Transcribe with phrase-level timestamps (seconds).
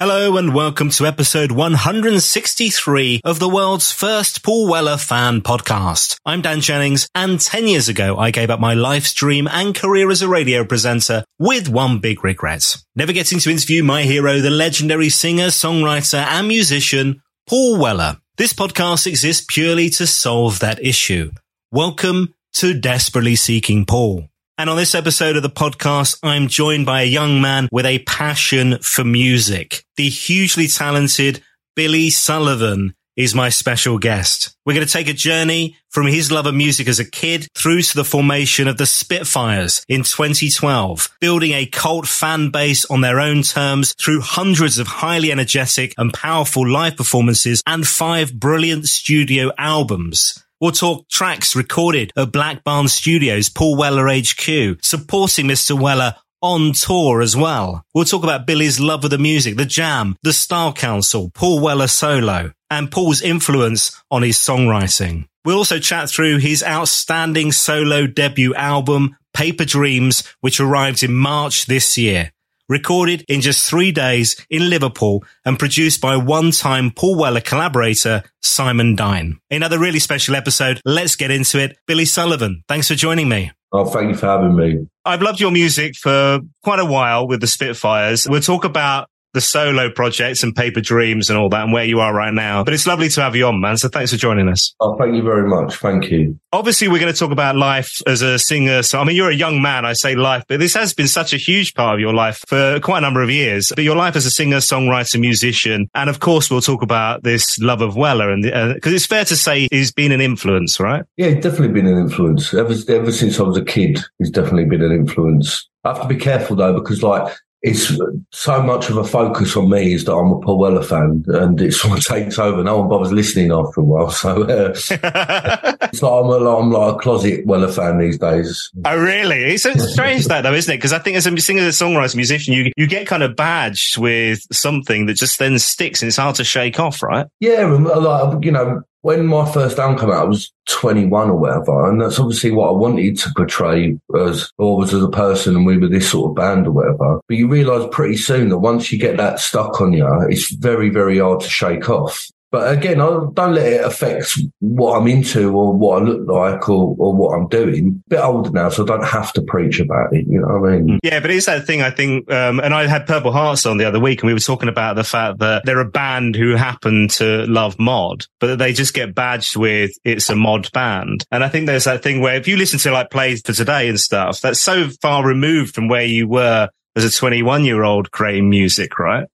[0.00, 6.20] Hello and welcome to episode 163 of the world's first Paul Weller fan podcast.
[6.24, 10.08] I'm Dan Jennings and 10 years ago I gave up my life's dream and career
[10.08, 12.76] as a radio presenter with one big regret.
[12.94, 18.18] Never getting to interview my hero, the legendary singer, songwriter and musician, Paul Weller.
[18.36, 21.32] This podcast exists purely to solve that issue.
[21.72, 24.28] Welcome to Desperately Seeking Paul.
[24.60, 28.00] And on this episode of the podcast, I'm joined by a young man with a
[28.00, 29.84] passion for music.
[29.96, 31.44] The hugely talented
[31.76, 34.56] Billy Sullivan is my special guest.
[34.66, 37.82] We're going to take a journey from his love of music as a kid through
[37.82, 43.20] to the formation of the Spitfires in 2012, building a cult fan base on their
[43.20, 49.52] own terms through hundreds of highly energetic and powerful live performances and five brilliant studio
[49.56, 50.44] albums.
[50.60, 55.80] We'll talk tracks recorded at Black Barn Studios, Paul Weller HQ, supporting Mr.
[55.80, 57.84] Weller on tour as well.
[57.94, 61.86] We'll talk about Billy's love of the music, the jam, the Style Council, Paul Weller
[61.86, 65.28] solo, and Paul's influence on his songwriting.
[65.44, 71.66] We'll also chat through his outstanding solo debut album, Paper Dreams, which arrived in March
[71.66, 72.32] this year
[72.68, 78.94] recorded in just three days in Liverpool and produced by one-time Paul Weller collaborator Simon
[78.94, 79.38] Dine.
[79.50, 80.80] Another really special episode.
[80.84, 81.76] Let's get into it.
[81.86, 83.50] Billy Sullivan, thanks for joining me.
[83.72, 84.86] Oh, thank you for having me.
[85.04, 88.26] I've loved your music for quite a while with the Spitfires.
[88.28, 92.00] We'll talk about the solo projects and paper dreams and all that and where you
[92.00, 92.64] are right now.
[92.64, 93.76] But it's lovely to have you on, man.
[93.76, 94.74] So thanks for joining us.
[94.80, 95.74] Oh, thank you very much.
[95.76, 96.38] Thank you.
[96.52, 98.82] Obviously, we're going to talk about life as a singer.
[98.82, 99.84] So, I mean, you're a young man.
[99.84, 102.80] I say life, but this has been such a huge part of your life for
[102.80, 103.70] quite a number of years.
[103.74, 105.90] But your life as a singer, songwriter, musician.
[105.94, 108.30] And of course, we'll talk about this love of Weller.
[108.30, 111.04] And because uh, it's fair to say he's been an influence, right?
[111.16, 112.54] Yeah, definitely been an influence.
[112.54, 115.68] Ever, ever since I was a kid, he's definitely been an influence.
[115.84, 117.92] I have to be careful though, because like it's
[118.30, 121.60] so much of a focus on me is that I'm a Paul Weller fan, and
[121.60, 122.62] it sort of takes over.
[122.62, 126.94] No one bothers listening after a while, so uh, it's like I'm, a, I'm like
[126.94, 128.70] a closet Weller fan these days.
[128.84, 129.54] Oh, really?
[129.54, 130.76] It's, it's strange that though, isn't it?
[130.76, 133.34] Because I think as a singer, as a songwriter, musician, you you get kind of
[133.34, 137.26] badged with something that just then sticks, and it's hard to shake off, right?
[137.40, 141.88] Yeah, like you know, when my first album came out, I was 21 or whatever.
[141.88, 145.66] And that's obviously what I wanted to portray as, or was as a person and
[145.66, 147.20] we were this sort of band or whatever.
[147.28, 150.90] But you realize pretty soon that once you get that stuck on you, it's very,
[150.90, 152.26] very hard to shake off.
[152.50, 156.68] But again, I don't let it affect what I'm into or what I look like
[156.68, 158.02] or, or what I'm doing.
[158.06, 160.26] A bit older now, so I don't have to preach about it.
[160.26, 160.98] You know what I mean?
[161.02, 163.84] Yeah, but it's that thing I think, um, and I had Purple Hearts on the
[163.84, 167.08] other week and we were talking about the fact that they're a band who happen
[167.08, 171.26] to love mod, but they just get badged with it's a mod band.
[171.30, 173.88] And I think there's that thing where if you listen to like plays for today
[173.88, 178.10] and stuff, that's so far removed from where you were as a 21 year old
[178.10, 179.26] creating music, right?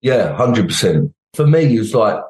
[0.00, 1.12] Yeah, 100%.
[1.34, 2.22] For me, it's like,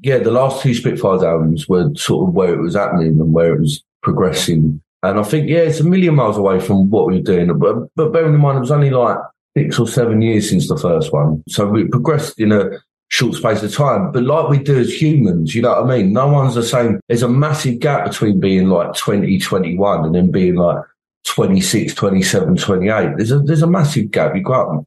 [0.00, 3.54] yeah, the last two Spitfires albums were sort of where it was happening and where
[3.54, 4.80] it was progressing.
[5.02, 7.58] And I think, yeah, it's a million miles away from what we were doing.
[7.58, 9.18] But, but bearing in mind, it was only like
[9.56, 11.42] six or seven years since the first one.
[11.48, 12.70] So we progressed in a
[13.08, 14.12] short space of time.
[14.12, 16.12] But like we do as humans, you know what I mean?
[16.12, 17.00] No one's the same.
[17.08, 20.78] There's a massive gap between being like 20, 21 and then being like
[21.26, 23.16] 26, 27, 28.
[23.16, 24.34] There's a, there's a massive gap.
[24.34, 24.86] You grow up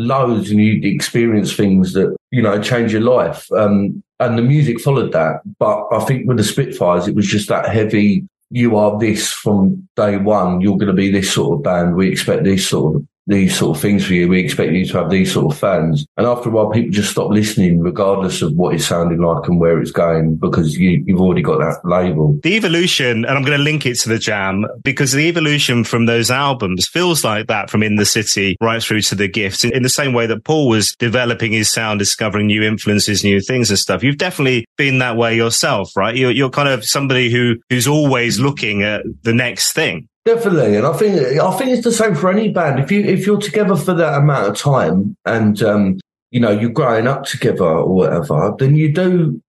[0.00, 3.50] loads and you experience things that, you know, change your life.
[3.52, 5.40] Um, and the music followed that.
[5.58, 8.26] But I think with the Spitfires, it was just that heavy.
[8.50, 10.60] You are this from day one.
[10.60, 11.94] You're going to be this sort of band.
[11.94, 14.28] We expect this sort of these sort of things for you.
[14.28, 16.04] We expect you to have these sort of fans.
[16.16, 19.58] And after a while, people just stop listening, regardless of what it's sounding like and
[19.58, 22.38] where it's going, because you, you've already got that label.
[22.42, 26.06] The evolution, and I'm going to link it to the jam, because the evolution from
[26.06, 29.72] those albums feels like that from In the City right through to The Gifts, in,
[29.74, 33.70] in the same way that Paul was developing his sound, discovering new influences, new things
[33.70, 34.02] and stuff.
[34.02, 36.16] You've definitely been that way yourself, right?
[36.16, 40.08] You're, you're kind of somebody who, who's always looking at the next thing.
[40.26, 42.78] Definitely, and I think I think it's the same for any band.
[42.78, 45.98] If you if you're together for that amount of time, and um,
[46.30, 49.40] you know you're growing up together or whatever, then you do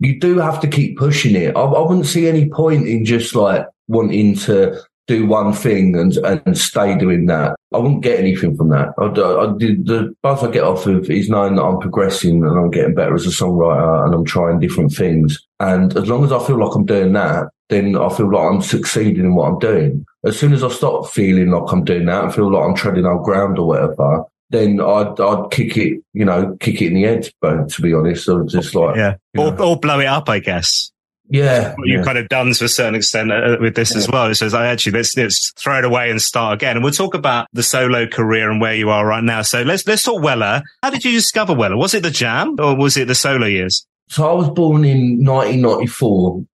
[0.00, 1.56] you do have to keep pushing it.
[1.56, 6.14] I, I wouldn't see any point in just like wanting to do one thing and
[6.18, 7.56] and stay doing that.
[7.72, 8.88] I wouldn't get anything from that.
[8.98, 12.70] I, I, the buzz I get off of is knowing that I'm progressing and I'm
[12.70, 15.46] getting better as a songwriter and I'm trying different things.
[15.58, 18.62] And as long as I feel like I'm doing that, then I feel like I'm
[18.62, 20.06] succeeding in what I'm doing.
[20.24, 23.06] As soon as I stop feeling like I'm doing that and feel like I'm treading
[23.06, 27.02] old ground or whatever, then I'd I'd kick it, you know, kick it in the
[27.02, 27.30] head.
[27.40, 30.90] But to be honest, so just like yeah, or, or blow it up, I guess.
[31.30, 33.98] Yeah, what you've kind of done to a certain extent uh, with this yeah.
[33.98, 34.30] as well.
[34.30, 36.76] It says, I actually let's let's throw it away and start again.
[36.76, 39.42] And we'll talk about the solo career and where you are right now.
[39.42, 40.62] So let's let's talk Weller.
[40.82, 41.76] How did you discover Weller?
[41.76, 43.86] Was it the Jam or was it the solo years?
[44.08, 46.46] So I was born in 1994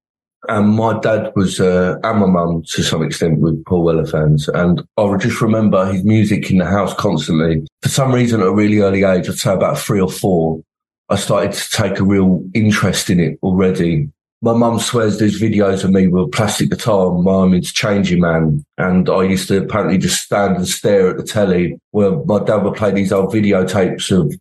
[0.49, 4.49] and my dad was, uh, and my mum to some extent with Paul Weller fans.
[4.49, 7.67] And I just remember his music in the house constantly.
[7.83, 10.63] For some reason, at a really early age, I'd say about three or four,
[11.09, 14.09] I started to take a real interest in it already.
[14.43, 17.73] My mum swears there's videos of me with a plastic guitar and my arm into
[17.73, 18.63] Changing Man.
[18.77, 22.63] And I used to apparently just stand and stare at the telly where my dad
[22.63, 24.35] would play these old videotapes of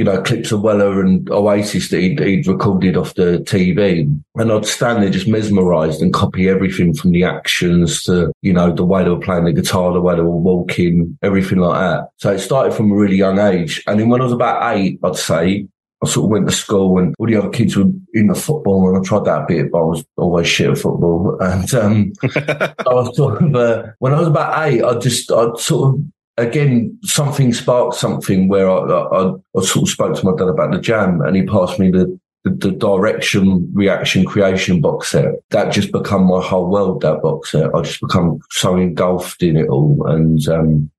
[0.00, 4.10] you know, clips of Weller and Oasis that he'd, he'd, recorded off the TV.
[4.36, 8.72] And I'd stand there just mesmerized and copy everything from the actions to, you know,
[8.72, 12.08] the way they were playing the guitar, the way they were walking, everything like that.
[12.16, 13.82] So it started from a really young age.
[13.86, 15.66] And then when I was about eight, I'd say,
[16.02, 18.96] I sort of went to school and all the other kids were into football and
[18.96, 21.36] I tried that a bit, but I was always shit at football.
[21.42, 25.48] And, um, I was sort of, uh, when I was about eight, I just, I
[25.58, 26.00] sort of
[26.40, 30.72] again, something sparked something where I, I, I, sort of spoke to my dad about
[30.72, 35.34] the jam and he passed me the, the, the, direction, reaction, creation box set.
[35.50, 37.74] That just become my whole world, that box set.
[37.74, 40.90] I just become so engulfed in it all and, um,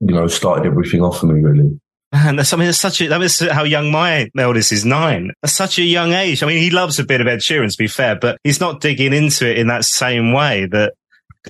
[0.00, 1.80] you know, started everything off for me really.
[2.12, 5.30] Man, that's, I mean, that's such a, that was how young my eldest is nine.
[5.42, 6.42] That's such a young age.
[6.42, 8.80] I mean, he loves a bit of Ed Sheeran, to be fair, but he's not
[8.80, 10.94] digging into it in that same way that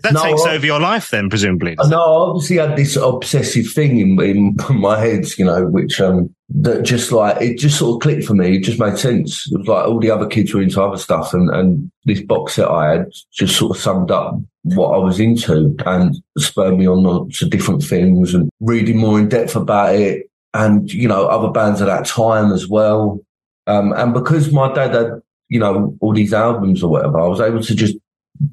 [0.02, 1.74] that no, takes over your life then, presumably.
[1.88, 6.32] No, I obviously had this obsessive thing in, in my head, you know, which, um,
[6.50, 8.56] that just like, it just sort of clicked for me.
[8.56, 9.50] It just made sense.
[9.50, 12.54] It was like all the other kids were into other stuff and, and this box
[12.54, 16.86] set I had just sort of summed up what I was into and spurred me
[16.86, 21.50] on to different things and reading more in depth about it and, you know, other
[21.50, 23.20] bands at that time as well.
[23.66, 27.40] Um, and because my dad had, you know, all these albums or whatever, I was
[27.40, 27.96] able to just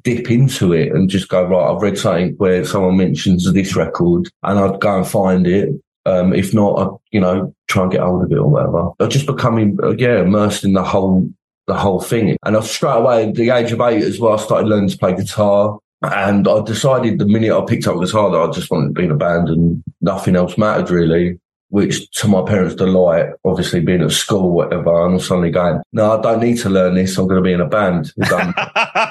[0.02, 4.28] dip into it and just go, right, I've read something where someone mentions this record
[4.42, 5.70] and I'd go and find it.
[6.06, 8.90] Um, if not, I'd, you know, try and get hold of it or whatever.
[9.00, 11.28] I just becoming, uh, yeah, immersed in the whole,
[11.66, 12.36] the whole thing.
[12.44, 14.98] And I straight away at the age of eight as well, I started learning to
[14.98, 15.78] play guitar.
[16.00, 18.92] And I decided the minute I picked up a guitar that I just wanted to
[18.92, 23.80] be in a band and nothing else mattered really which to my parents' delight, obviously
[23.80, 27.18] being at school, whatever, and I'm suddenly going, no, I don't need to learn this.
[27.18, 28.12] I'm going to be in a band.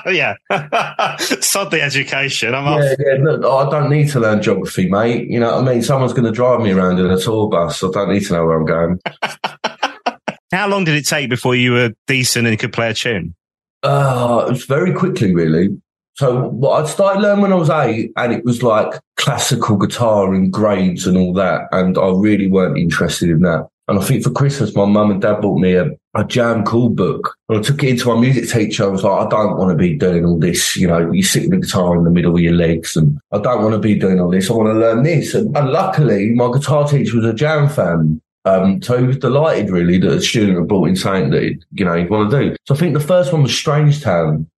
[0.07, 0.35] yeah.
[1.19, 2.55] Sod the education.
[2.55, 2.97] I'm yeah, off.
[2.99, 5.29] yeah, no, I don't need to learn geography, mate.
[5.29, 5.83] You know what I mean?
[5.83, 7.83] Someone's going to drive me around in a tour bus.
[7.83, 8.99] I don't need to know where I'm going.
[10.51, 13.35] How long did it take before you were decent and could play a tune?
[13.83, 15.69] Uh, it was very quickly, really.
[16.17, 20.33] So what I started learning when I was eight, and it was like classical guitar
[20.33, 23.67] and grades and all that, and I really weren't interested in that.
[23.89, 26.89] And I think for Christmas, my mum and dad bought me a, a jam cool
[26.89, 27.35] book.
[27.47, 28.83] And I took it into my music teacher.
[28.83, 30.75] I was like, I don't want to be doing all this.
[30.75, 33.39] You know, you sit with the guitar in the middle of your legs and I
[33.39, 34.49] don't want to be doing all this.
[34.49, 35.33] I want to learn this.
[35.33, 38.19] And, and luckily, my guitar teacher was a jam fan.
[38.43, 41.85] Um, so he was delighted really that a student had brought in something that, you
[41.85, 42.55] know, he'd want to do.
[42.65, 44.49] So I think the first one was Strange Town.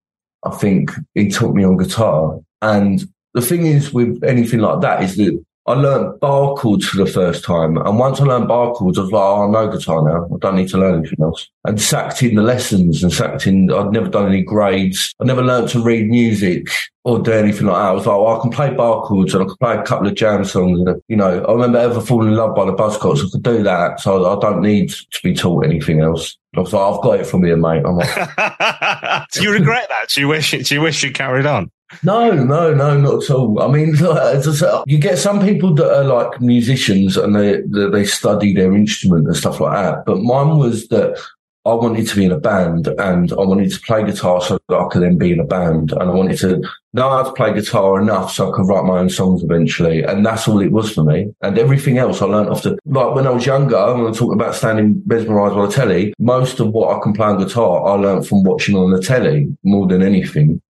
[0.44, 2.40] I think he taught me on guitar.
[2.62, 3.04] And
[3.34, 7.12] the thing is with anything like that is that I learned bar chords for the
[7.12, 7.78] first time.
[7.78, 10.26] And once I learned bar chords, I was like, oh, I know guitar now.
[10.34, 11.48] I don't need to learn anything else.
[11.64, 15.14] And sacked in the lessons and sacked in, I'd never done any grades.
[15.22, 16.68] I never learned to read music
[17.04, 17.90] or do anything like that.
[17.90, 20.08] I was like, well, I can play bar chords and I can play a couple
[20.08, 20.80] of jam songs.
[20.80, 23.28] And, you know, I remember Ever Fallen in Love by the Buzzcocks.
[23.28, 24.00] I could do that.
[24.00, 26.36] So I don't need to be taught anything else.
[26.56, 27.84] I was like, I've got it from here, mate.
[27.84, 30.10] Like, do you regret that?
[30.16, 31.70] Do you wish, do you wish you carried on?
[32.04, 33.62] No, no, no, not at all.
[33.62, 33.96] I mean,
[34.86, 39.36] you get some people that are like musicians and they they study their instrument and
[39.36, 40.06] stuff like that.
[40.06, 41.20] But mine was that
[41.66, 44.78] I wanted to be in a band and I wanted to play guitar so that
[44.78, 45.92] I could then be in a band.
[45.92, 46.62] And I wanted to
[46.94, 50.02] know how to play guitar enough so I could write my own songs eventually.
[50.02, 51.34] And that's all it was for me.
[51.42, 54.56] And everything else I learned after, like when I was younger, when to talk about
[54.56, 58.26] standing mesmerized by the telly, most of what I can play on guitar, I learned
[58.26, 60.62] from watching on the telly more than anything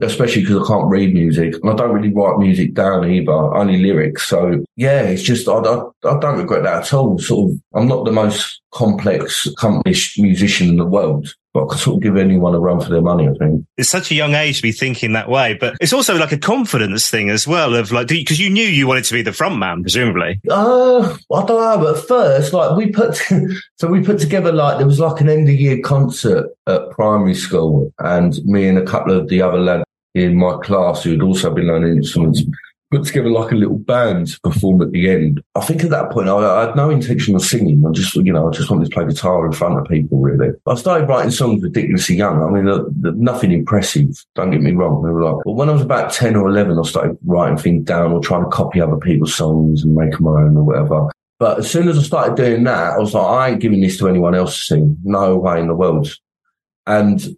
[0.00, 3.78] especially because I can't read music and I don't really write music down either, only
[3.78, 4.28] lyrics.
[4.28, 7.18] So yeah, it's just, I, I, I, don't regret that at all.
[7.18, 11.34] Sort of, I'm not the most complex, accomplished musician in the world.
[11.54, 13.64] But I could sort of give anyone a run for their money, I think.
[13.76, 16.38] It's such a young age to be thinking that way, but it's also like a
[16.38, 19.56] confidence thing as well of like, because you knew you wanted to be the front
[19.58, 20.40] man, presumably.
[20.50, 23.16] Uh, I don't know, but first, like we put,
[23.76, 27.34] so we put together like, there was like an end of year concert at primary
[27.34, 29.84] school and me and a couple of the other lads
[30.14, 32.42] in my class who had also been learning instruments
[32.96, 35.42] put together like a little band to perform at the end.
[35.54, 37.84] I think at that point I, I, had no intention of singing.
[37.86, 40.18] I just, you know, I just wanted to play guitar in front of people.
[40.18, 42.42] Really, I started writing songs ridiculously young.
[42.42, 42.84] I mean, uh,
[43.16, 44.24] nothing impressive.
[44.34, 45.02] Don't get me wrong.
[45.02, 47.84] They were like, but when I was about ten or eleven, I started writing things
[47.84, 51.10] down or trying to copy other people's songs and make my own or whatever.
[51.38, 53.98] But as soon as I started doing that, I was like, I ain't giving this
[53.98, 54.96] to anyone else to sing.
[55.02, 56.08] No way in the world.
[56.86, 57.36] And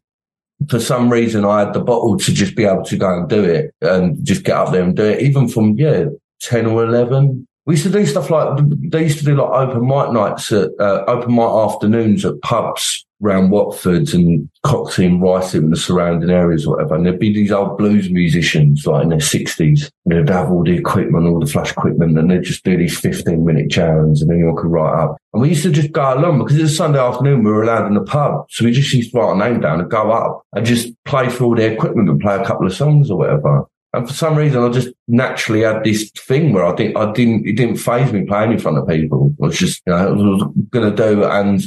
[0.68, 3.44] for some reason I had the bottle to just be able to go and do
[3.44, 5.23] it and just get up there and do it.
[5.23, 6.06] Even from, yeah,
[6.40, 7.46] 10 or 11.
[7.64, 8.58] We used to do stuff like,
[8.90, 13.05] they used to do like open mic nights at, uh, open mic afternoons at pubs
[13.23, 16.94] around Watford and and Rytham and the surrounding areas or whatever.
[16.94, 19.90] And there'd be these old blues musicians like in their sixties.
[20.04, 23.44] They'd have all the equipment, all the flash equipment, and they'd just do these 15
[23.44, 25.16] minute jams and anyone could write up.
[25.32, 27.44] And we used to just go along because it's a Sunday afternoon.
[27.44, 28.46] We were allowed in the pub.
[28.50, 31.28] So we just used to write our name down and go up and just play
[31.28, 33.64] through all the equipment and play a couple of songs or whatever.
[33.92, 37.46] And for some reason, I just naturally had this thing where I didn't, I didn't,
[37.46, 39.35] it didn't phase me playing in front of people.
[39.42, 41.25] I was just, you know, I was going to do.
[41.25, 41.64] And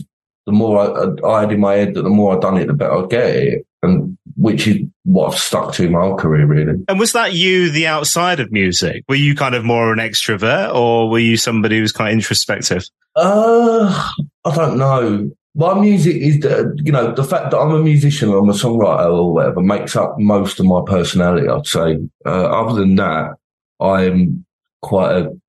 [0.49, 2.73] the more I, I, had in my head that the more I'd done it, the
[2.73, 3.65] better I'd get it.
[3.81, 6.83] And which is what I've stuck to my whole career, really.
[6.87, 9.03] And was that you, the outside of music?
[9.07, 12.83] Were you kind of more an extrovert or were you somebody who's kind of introspective?
[13.15, 14.09] Uh,
[14.45, 15.31] I don't know.
[15.55, 18.53] My music is, the, you know, the fact that I'm a musician or I'm a
[18.53, 21.97] songwriter or whatever makes up most of my personality, I'd say.
[22.25, 23.35] Uh, other than that,
[23.79, 24.45] I'm
[24.81, 25.39] quite a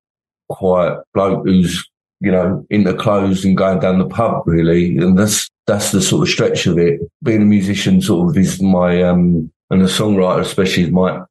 [0.49, 1.87] quiet bloke who's
[2.21, 4.97] you know, in the clothes and going down the pub, really.
[4.97, 7.01] And that's, that's the sort of stretch of it.
[7.23, 11.21] Being a musician sort of is my, um, and a songwriter especially is my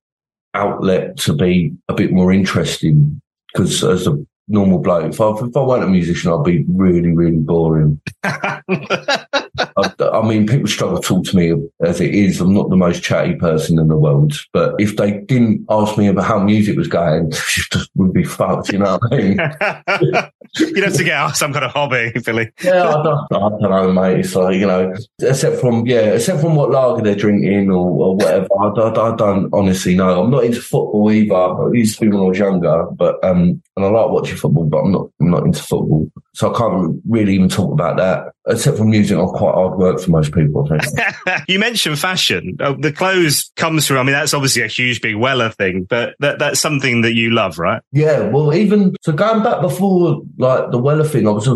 [0.54, 3.20] outlet to be a bit more interesting.
[3.52, 7.12] Because as a normal bloke, if I, if I weren't a musician, I'd be really,
[7.12, 8.00] really boring.
[9.58, 12.40] I, I, mean, people struggle to talk to me as it is.
[12.40, 16.08] I'm not the most chatty person in the world, but if they didn't ask me
[16.08, 17.32] about how music was going,
[17.94, 18.72] would be fucked.
[18.72, 19.38] You know what I mean?
[20.58, 22.50] You'd have to get out some kind of hobby, Billy.
[22.62, 24.20] yeah, I don't, I don't, know, mate.
[24.20, 28.16] It's like you know, except from yeah, except from what lager they're drinking or, or
[28.16, 28.48] whatever.
[28.60, 30.22] I, I, I, don't honestly know.
[30.22, 31.34] I'm not into football either.
[31.34, 34.64] I used to be when I was younger, but um, and I like watching football,
[34.64, 35.10] but I'm not.
[35.20, 38.32] I'm not into football, so I can't really even talk about that.
[38.46, 40.68] Except for music, I'm quite hard work for most people.
[41.48, 42.58] you mentioned fashion.
[42.60, 43.96] Oh, the clothes comes from.
[43.96, 47.30] I mean, that's obviously a huge big Weller thing, but that, that's something that you
[47.30, 47.82] love, right?
[47.92, 48.28] Yeah.
[48.28, 51.48] Well, even so, going back before like the Weller thing, I was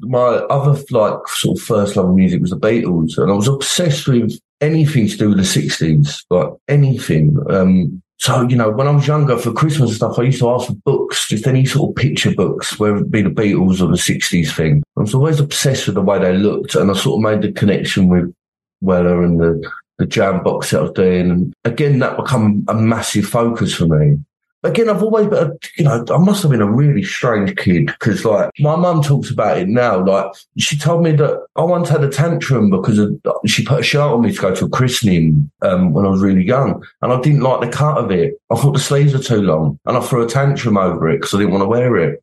[0.00, 3.48] my other like sort of first love of music was the Beatles, and I was
[3.48, 7.36] obsessed with anything to do with the '60s, like anything.
[7.50, 10.50] Um, so, you know, when I was younger for Christmas and stuff, I used to
[10.50, 13.88] ask for books, just any sort of picture books, whether it be the Beatles or
[13.88, 14.82] the 60s thing.
[14.96, 16.74] I was always obsessed with the way they looked.
[16.74, 18.32] And I sort of made the connection with
[18.80, 21.30] Weller and the, the jam box that I was doing.
[21.30, 24.18] And again, that become a massive focus for me
[24.62, 28.24] again, I've always been, you know, I must have been a really strange kid because,
[28.24, 30.04] like, my mum talks about it now.
[30.04, 33.82] Like, she told me that I once had a tantrum because of, she put a
[33.82, 37.12] shirt on me to go to a christening um, when I was really young, and
[37.12, 38.34] I didn't like the cut of it.
[38.50, 41.34] I thought the sleeves were too long, and I threw a tantrum over it because
[41.34, 42.22] I didn't want to wear it.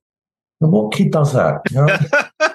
[0.61, 1.61] And what kid does that?
[1.71, 2.49] You know?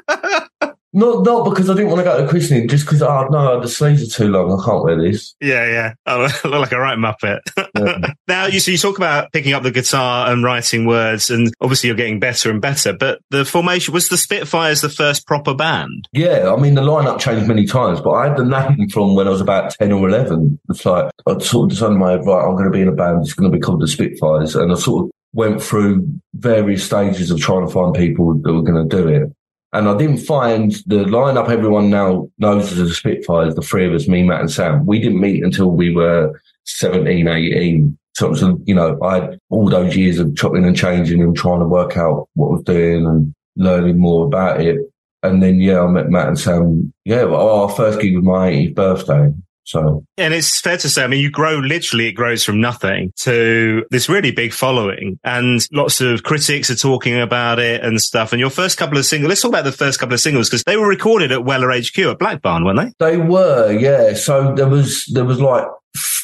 [0.94, 3.68] Not not because I didn't want to go to christening, just because oh no, the
[3.68, 4.58] sleeves are too long.
[4.58, 5.34] I can't wear this.
[5.38, 5.94] Yeah, yeah.
[6.06, 7.40] I look like a right muppet.
[7.76, 8.12] Yeah.
[8.28, 11.88] now you so you talk about picking up the guitar and writing words, and obviously
[11.88, 12.94] you're getting better and better.
[12.94, 16.08] But the formation was the Spitfires the first proper band.
[16.12, 19.26] Yeah, I mean the lineup changed many times, but I had the name from when
[19.26, 20.58] I was about ten or eleven.
[20.70, 23.20] It's like I sort of decided my right, I'm going to be in a band.
[23.20, 27.30] It's going to be called the Spitfires, and I sort of went through various stages
[27.30, 29.30] of trying to find people that were going to do it
[29.72, 33.92] And I didn't find the lineup everyone now knows as the Spitfires, the three of
[33.92, 34.86] us, me, Matt and Sam.
[34.86, 37.98] We didn't meet until we were 17, 18.
[38.14, 41.60] So was, you know, I had all those years of chopping and changing and trying
[41.60, 44.78] to work out what I was doing and learning more about it.
[45.22, 46.92] And then, yeah, I met Matt and Sam.
[47.04, 49.32] Yeah, well, our first gig was my 80th birthday.
[49.68, 53.12] So, and it's fair to say, I mean, you grow literally, it grows from nothing
[53.16, 58.32] to this really big following and lots of critics are talking about it and stuff.
[58.32, 60.64] And your first couple of singles, let's talk about the first couple of singles because
[60.64, 63.10] they were recorded at Weller HQ at Black Barn, weren't they?
[63.10, 64.14] They were, yeah.
[64.14, 65.66] So there was, there was like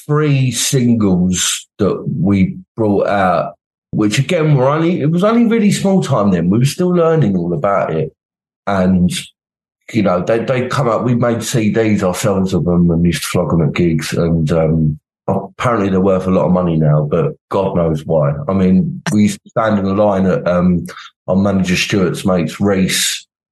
[0.07, 3.57] three singles that we brought out,
[3.91, 6.49] which again were only, it was only really small time then.
[6.49, 8.11] We were still learning all about it.
[8.67, 9.11] And
[9.93, 11.05] you know, they they come up.
[11.05, 14.13] We made CDs ourselves of them and used to flog them at gigs.
[14.13, 18.33] And um, apparently they're worth a lot of money now, but God knows why.
[18.49, 20.87] I mean, we used to stand in the line at um,
[21.29, 22.61] our manager Stuart's mates,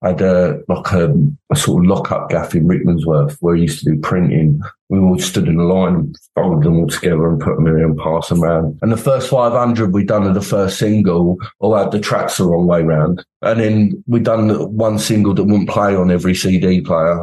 [0.02, 1.14] Reese had a like a,
[1.50, 4.60] a sort of lock-up gaff in Rickmansworth where he used to do printing.
[4.88, 7.82] We all stood in a line and folded them all together and put them in
[7.82, 8.78] and pass them around.
[8.82, 12.36] And the first five hundred we'd done of the first single all had the tracks
[12.36, 13.24] the wrong way round.
[13.40, 17.18] And then we'd done one single that wouldn't play on every CD player.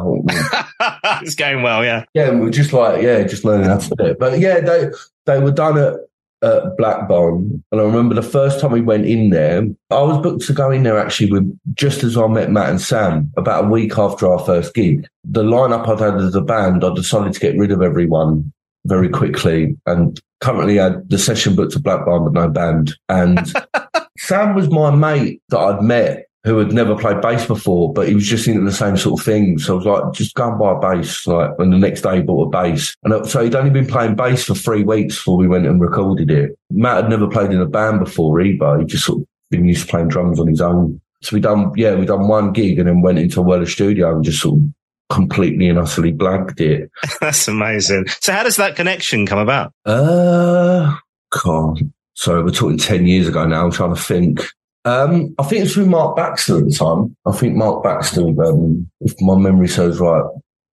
[1.22, 2.04] it's going well, yeah.
[2.14, 4.18] Yeah, we are just like, yeah, just learning how to do it.
[4.18, 4.90] But yeah, they,
[5.26, 5.94] they were done at
[6.42, 7.62] at Black Barn.
[7.70, 10.70] And I remember the first time we went in there, I was booked to go
[10.70, 14.26] in there actually with just as I met Matt and Sam about a week after
[14.26, 15.06] our first gig.
[15.24, 18.52] The lineup I'd had as a band, I decided to get rid of everyone
[18.86, 22.94] very quickly and currently had the session booked to Black Barn but no band.
[23.08, 23.52] And
[24.18, 28.14] Sam was my mate that I'd met who had never played bass before, but he
[28.14, 29.58] was just into the same sort of thing.
[29.58, 31.26] So I was like, just go and buy a bass.
[31.26, 32.94] Like, and the next day he bought a bass.
[33.04, 36.30] And so he'd only been playing bass for three weeks before we went and recorded
[36.30, 36.56] it.
[36.70, 38.78] Matt had never played in a band before either.
[38.78, 41.00] He just sort of been used to playing drums on his own.
[41.22, 44.14] So we done, yeah, we done one gig and then went into a Weller studio
[44.14, 44.64] and just sort of
[45.10, 46.90] completely and utterly blanked it.
[47.20, 48.06] That's amazing.
[48.20, 49.74] So how does that connection come about?
[49.84, 50.96] Uh,
[51.44, 51.80] God.
[52.14, 53.64] So we're talking 10 years ago now.
[53.64, 54.42] I'm trying to think.
[54.84, 57.16] Um, I think it's through Mark Baxter at the time.
[57.26, 60.24] I think Mark Baxter, um, if my memory serves right,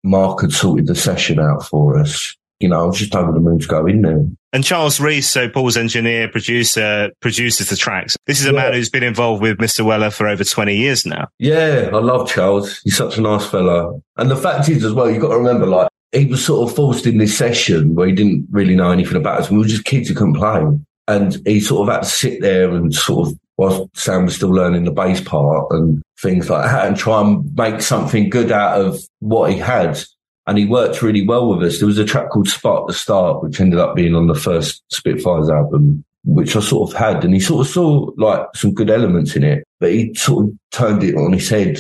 [0.04, 2.36] Mark had sorted the session out for us.
[2.60, 4.24] You know, I was just over the moon to go in there.
[4.54, 8.18] And Charles Rees, so Paul's engineer, producer, produces the tracks.
[8.28, 8.64] This is a yeah.
[8.64, 9.86] man who's been involved with Mr.
[9.86, 11.28] Weller for over 20 years now.
[11.40, 12.80] Yeah, I love Charles.
[12.84, 14.00] He's such a nice fella.
[14.18, 16.76] And the fact is as well, you've got to remember, like, he was sort of
[16.76, 19.50] forced in this session where he didn't really know anything about us.
[19.50, 20.62] We were just kids who couldn't play.
[21.08, 24.50] And he sort of had to sit there and sort of whilst Sam was still
[24.50, 28.82] learning the bass part and things like that and try and make something good out
[28.82, 30.00] of what he had.
[30.48, 31.78] And he worked really well with us.
[31.78, 34.82] There was a track called Spark to Start, which ended up being on the first
[34.92, 37.24] Spitfires album, which I sort of had.
[37.24, 40.54] And he sort of saw like some good elements in it, but he sort of
[40.72, 41.80] turned it on his head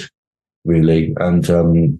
[0.63, 1.15] really.
[1.19, 1.99] And, um,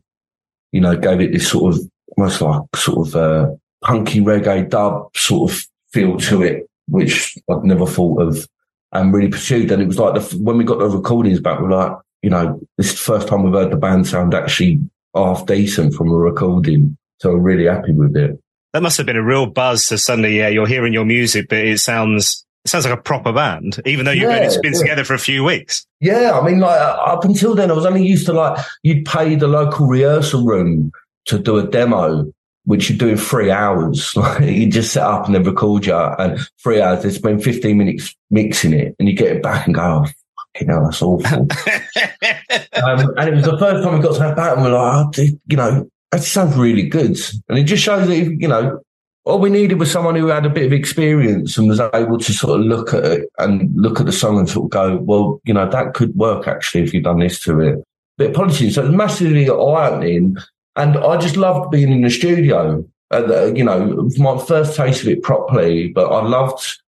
[0.71, 1.81] you know, gave it this sort of
[2.15, 3.49] almost like sort of, uh,
[3.83, 8.47] punky reggae dub sort of feel to it, which I'd never thought of
[8.91, 9.71] and really pursued.
[9.71, 12.59] And it was like the, when we got the recordings back, we're like, you know,
[12.77, 14.79] this is the first time we've heard the band sound actually
[15.15, 16.97] half decent from a recording.
[17.19, 18.39] So we're really happy with it.
[18.73, 21.59] That must have been a real buzz to suddenly, yeah, you're hearing your music, but
[21.59, 24.79] it sounds, it sounds like a proper band, even though you've yeah, only been yeah.
[24.79, 25.85] together for a few weeks.
[25.99, 26.39] Yeah.
[26.39, 29.47] I mean, like up until then, I was only used to like, you'd pay the
[29.47, 30.91] local rehearsal room
[31.25, 32.31] to do a demo
[32.65, 34.13] which you do in three hours.
[34.41, 38.15] you just set up and then record you and three hours, they spend 15 minutes
[38.29, 40.05] mixing it and you get it back and go, oh,
[40.53, 41.39] fucking hell, that's awful.
[42.83, 44.71] um, and it was the first time we got to have that back and we're
[44.71, 47.17] like, oh, you know, that sounds really good.
[47.49, 48.81] And it just shows that, you know,
[49.23, 52.33] all we needed was someone who had a bit of experience and was able to
[52.33, 55.39] sort of look at it and look at the song and sort of go, well,
[55.45, 57.83] you know, that could work actually if you've done this to it.
[58.17, 58.71] Bit of polishing.
[58.71, 60.37] So it was massively eye-opening
[60.75, 62.85] and I just loved being in the studio.
[63.13, 66.79] You know, my first taste of it properly, but I loved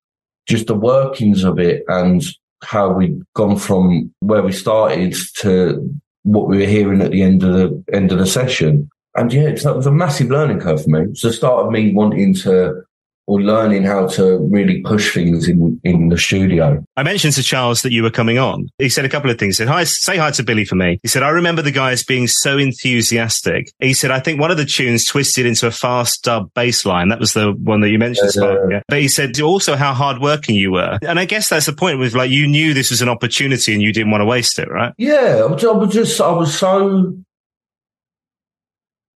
[0.48, 2.24] just the workings of it and
[2.62, 5.94] how we'd gone from where we started to
[6.24, 8.90] what we were hearing at the end of the end of the session.
[9.16, 11.02] And yeah, it was a massive learning curve for me.
[11.12, 12.84] It's the start of me wanting to
[13.26, 16.84] or learning how to really push things in, in the studio.
[16.98, 18.70] I mentioned to Charles that you were coming on.
[18.80, 19.58] He said a couple of things.
[19.58, 21.00] He said, hi, say hi to Billy for me.
[21.04, 23.72] He said, I remember the guys being so enthusiastic.
[23.80, 27.08] He said, I think one of the tunes twisted into a fast dub bass line.
[27.10, 28.36] That was the one that you mentioned.
[28.38, 28.82] Uh, yeah.
[28.90, 31.00] But he said also how hardworking you were.
[31.02, 33.82] And I guess that's the point with like, you knew this was an opportunity and
[33.82, 34.94] you didn't want to waste it, right?
[34.98, 35.44] Yeah.
[35.44, 37.16] I was just, I was so,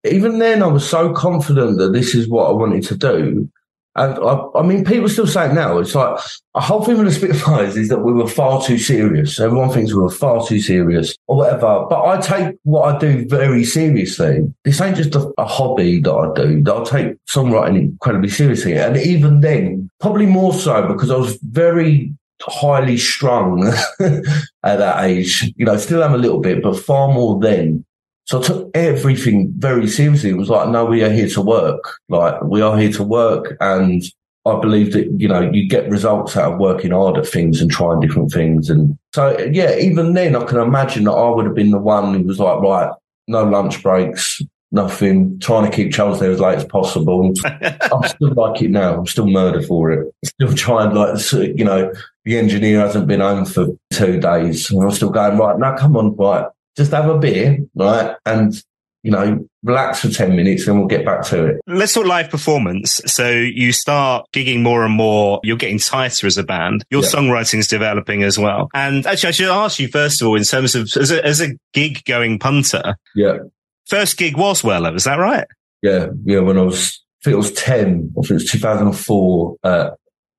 [0.04, 3.50] even then I was so confident that this is what I wanted to do
[3.96, 5.78] And I, I, mean, people still say it now.
[5.78, 6.18] It's like
[6.54, 9.40] a whole thing with the Spitfires is that we were far too serious.
[9.40, 11.86] Everyone thinks we were far too serious or whatever.
[11.88, 14.52] But I take what I do very seriously.
[14.64, 16.62] This ain't just a, a hobby that I do.
[16.70, 18.76] I take songwriting incredibly seriously.
[18.76, 23.66] And even then, probably more so because I was very highly strung
[24.00, 24.22] at
[24.62, 25.52] that age.
[25.56, 27.84] You know, still am a little bit, but far more then.
[28.26, 30.30] So I took everything very seriously.
[30.30, 31.98] It was like, no, we are here to work.
[32.08, 33.56] Like we are here to work.
[33.60, 34.02] And
[34.44, 37.70] I believe that, you know, you get results out of working hard at things and
[37.70, 38.68] trying different things.
[38.68, 42.14] And so, yeah, even then I can imagine that I would have been the one
[42.14, 42.92] who was like, right,
[43.28, 44.40] no lunch breaks,
[44.72, 47.32] nothing, trying to keep Charles there as late as possible.
[47.44, 48.98] I'm still like it now.
[48.98, 50.14] I'm still murder for it.
[50.24, 51.92] Still trying like, you know,
[52.24, 54.70] the engineer hasn't been home for two days.
[54.70, 58.16] And I'm still going, right, now come on, right, just have a beer, right?
[58.24, 58.54] And,
[59.02, 61.60] you know, relax for 10 minutes and we'll get back to it.
[61.66, 63.00] Let's talk live performance.
[63.06, 65.40] So you start gigging more and more.
[65.42, 66.84] You're getting tighter as a band.
[66.90, 67.08] Your yeah.
[67.08, 68.68] songwriting is developing as well.
[68.74, 71.40] And actually, I should ask you first of all, in terms of as a, as
[71.40, 72.96] a gig going punter.
[73.14, 73.38] Yeah.
[73.86, 74.94] First gig was Weller.
[74.94, 75.46] Is that right?
[75.82, 76.08] Yeah.
[76.24, 76.40] Yeah.
[76.40, 79.90] When I was, I think it was 10, I think it was 2004, uh,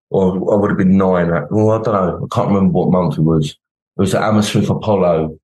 [0.09, 1.29] or I would have been nine.
[1.49, 2.27] Well, I don't know.
[2.29, 3.51] I can't remember what month it was.
[3.51, 5.37] It was at Hammersmith Apollo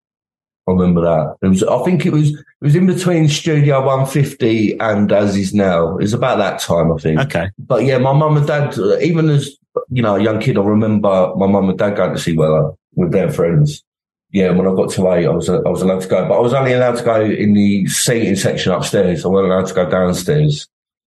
[0.68, 1.36] I remember that.
[1.42, 5.54] It was, I think it was, it was in between Studio 150 and as is
[5.54, 5.98] now.
[5.98, 7.20] It was about that time, I think.
[7.20, 7.50] Okay.
[7.60, 9.58] But yeah, my mum and dad, even as,
[9.90, 12.72] you know, a young kid, I remember my mum and dad going to see Weller
[12.96, 13.84] with their friends.
[14.32, 16.40] Yeah, when I got to eight, I was, I was allowed to go, but I
[16.40, 19.26] was only allowed to go in the seating section upstairs.
[19.26, 20.68] I wasn't allowed to go downstairs.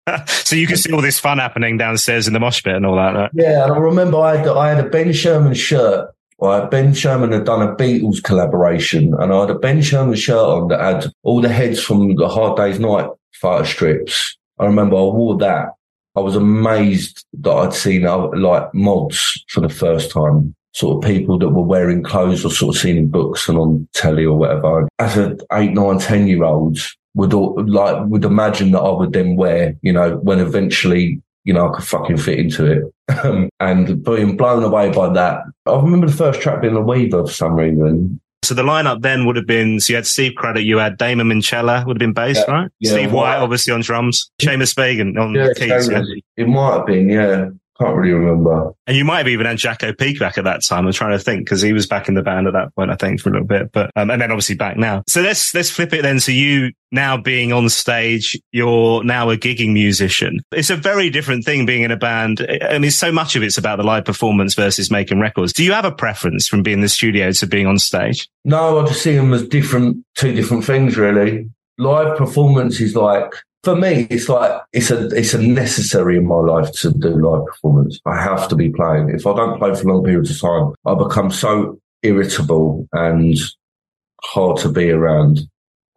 [0.27, 2.95] so you can see all this fun happening downstairs in the mosh pit and all
[2.95, 3.15] that.
[3.15, 3.31] Right?
[3.33, 7.33] Yeah, and I remember I had, I had a Ben Sherman shirt Right, Ben Sherman
[7.33, 11.11] had done a Beatles collaboration, and I had a Ben Sherman shirt on that had
[11.23, 14.37] all the heads from the Hard Day's Night photo strips.
[14.57, 15.73] I remember I wore that.
[16.15, 20.55] I was amazed that I'd seen uh, like mods for the first time.
[20.73, 23.87] Sort of people that were wearing clothes or sort of seen in books and on
[23.93, 24.87] telly or whatever.
[24.99, 29.35] As an eight, nine, ten year olds would like would imagine that I would then
[29.35, 32.83] wear, you know, when eventually you know, I could fucking fit into it.
[33.23, 35.41] Um, and being blown away by that.
[35.65, 38.19] I remember the first track being a Weaver for some reason.
[38.43, 41.27] So the lineup then would have been, so you had Steve Cradock, you had Damon
[41.27, 42.71] Minchella would have been bass, yeah, right?
[42.79, 45.89] Yeah, Steve White, obviously on drums, Seamus Fagan on yeah, keys.
[45.89, 46.03] Yeah.
[46.37, 47.49] It might have been, yeah.
[47.79, 48.73] Can't really remember.
[48.87, 50.85] And you might have even had Jacko Peake back at that time.
[50.85, 52.95] I'm trying to think because he was back in the band at that point, I
[52.95, 53.71] think, for a little bit.
[53.71, 55.03] But um, and then obviously back now.
[55.07, 56.19] So let's let's flip it then.
[56.19, 60.41] So you now being on stage, you're now a gigging musician.
[60.51, 62.45] It's a very different thing being in a band.
[62.61, 65.53] I mean, so much of it's about the live performance versus making records.
[65.53, 68.27] Do you have a preference from being in the studio to being on stage?
[68.43, 71.49] No, I just see them as different, two different things, really.
[71.77, 73.31] Live performance is like
[73.63, 77.45] for me, it's like it's a it's a necessary in my life to do live
[77.45, 77.99] performance.
[78.05, 79.09] I have to be playing.
[79.09, 83.37] If I don't play for long periods of time, I become so irritable and
[84.23, 85.41] hard to be around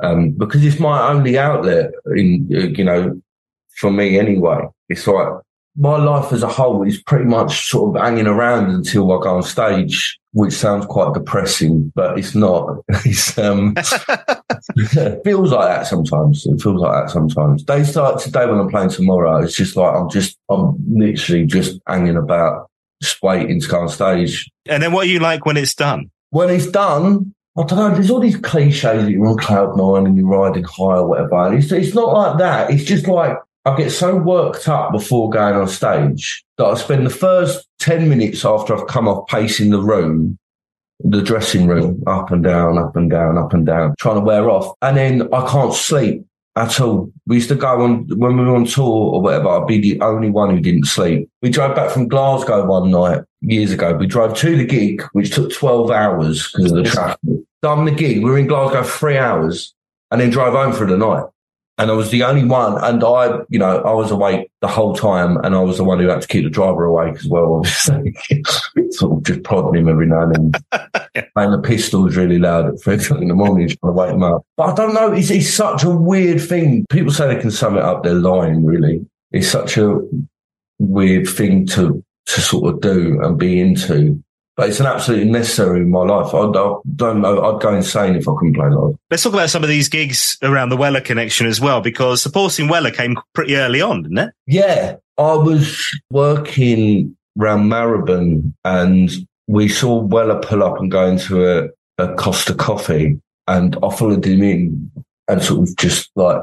[0.02, 1.92] um, because it's my only outlet.
[2.16, 3.20] In you know,
[3.76, 5.32] for me anyway, it's like
[5.76, 9.36] my life as a whole is pretty much sort of hanging around until I go
[9.36, 12.78] on stage, which sounds quite depressing, but it's not.
[13.04, 13.74] It's um,
[14.76, 16.46] it feels like that sometimes.
[16.46, 17.64] It feels like that sometimes.
[17.64, 19.42] They start today when I'm playing tomorrow.
[19.42, 22.68] It's just like I'm just, I'm literally just hanging about,
[23.00, 24.48] just waiting to go on stage.
[24.68, 26.10] And then what are you like when it's done?
[26.30, 27.94] When it's done, I don't know.
[27.94, 31.54] There's all these cliches that you're on cloud nine and you're riding high or whatever.
[31.54, 32.70] It's, it's not like that.
[32.70, 37.06] It's just like I get so worked up before going on stage that I spend
[37.06, 40.36] the first 10 minutes after I've come off pacing the room,
[40.98, 44.50] the dressing room, up and down, up and down, up and down, trying to wear
[44.50, 44.74] off.
[44.82, 47.12] And then I can't sleep at all.
[47.26, 50.00] We used to go on, when we were on tour or whatever, I'd be the
[50.00, 51.30] only one who didn't sleep.
[51.40, 53.94] We drove back from Glasgow one night years ago.
[53.94, 57.18] We drove to the gig, which took 12 hours because of the traffic.
[57.62, 58.24] Done the gig.
[58.24, 59.72] We were in Glasgow three hours
[60.10, 61.26] and then drove home for the night
[61.82, 62.82] and I was the only one.
[62.84, 65.98] And I, you know, I was awake the whole time, and I was the one
[65.98, 67.56] who had to keep the driver awake as well.
[67.56, 68.14] Obviously,
[68.90, 70.92] sort of just prodding him every now and then.
[71.34, 74.22] and the pistol's really loud at three o'clock in the morning, trying to wake him
[74.22, 74.46] up.
[74.56, 75.12] But I don't know.
[75.12, 76.86] It's, it's such a weird thing.
[76.88, 78.04] People say they can sum it up.
[78.04, 78.64] They're lying.
[78.64, 79.98] Really, it's such a
[80.78, 84.22] weird thing to to sort of do and be into
[84.56, 86.34] but it's an absolutely necessary in my life.
[86.34, 87.42] I, I, don't know.
[87.42, 88.96] I'd go insane if I couldn't play live.
[89.10, 92.68] Let's talk about some of these gigs around the Weller connection as well, because supporting
[92.68, 94.34] Weller came pretty early on, didn't it?
[94.46, 94.96] Yeah.
[95.18, 99.10] I was working around Marylebone and
[99.46, 104.24] we saw Weller pull up and go into a, a Costa coffee and I followed
[104.24, 104.90] him in
[105.28, 106.42] and sort of just like,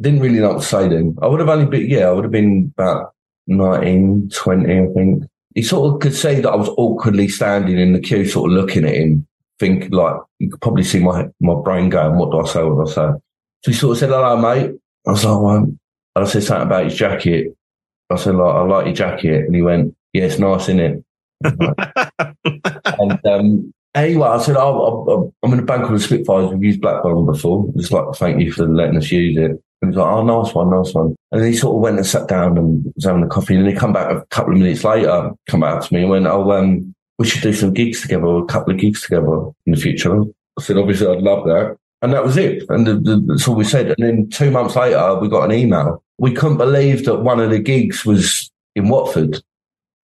[0.00, 1.16] didn't really know what to say then.
[1.20, 3.12] I would have only been, yeah, I would have been about
[3.48, 5.24] 19, 20, I think.
[5.54, 8.56] He sort of could see that I was awkwardly standing in the queue, sort of
[8.56, 9.26] looking at him,
[9.58, 12.62] think like, you could probably see my, my brain going, what do I say?
[12.62, 13.18] What do I say?
[13.64, 14.76] So he sort of said, hello, mate.
[15.06, 15.72] I was like, well,
[16.14, 17.56] I said something about his jacket.
[18.10, 19.46] I said, like, I like your jacket.
[19.46, 21.04] And he went, yeah, it's nice, isn't it?
[23.00, 26.50] and um, anyway, I said, oh, I'm in a bank with the Spitfires.
[26.50, 27.70] We've used Black Barn before.
[27.76, 29.50] Just like, thank you for letting us use it.
[29.50, 31.14] And he was like, oh, nice one, nice one.
[31.30, 33.54] And he sort of went and sat down and was having a coffee.
[33.54, 36.10] And then he come back a couple of minutes later, come back to me and
[36.10, 39.72] went, oh, um, we should do some gigs together, a couple of gigs together in
[39.72, 40.22] the future.
[40.58, 41.76] I said, obviously, I'd love that.
[42.02, 42.64] And that was it.
[42.68, 43.94] And the, the, that's all we said.
[43.98, 46.02] And then two months later, we got an email.
[46.18, 49.42] We couldn't believe that one of the gigs was in Watford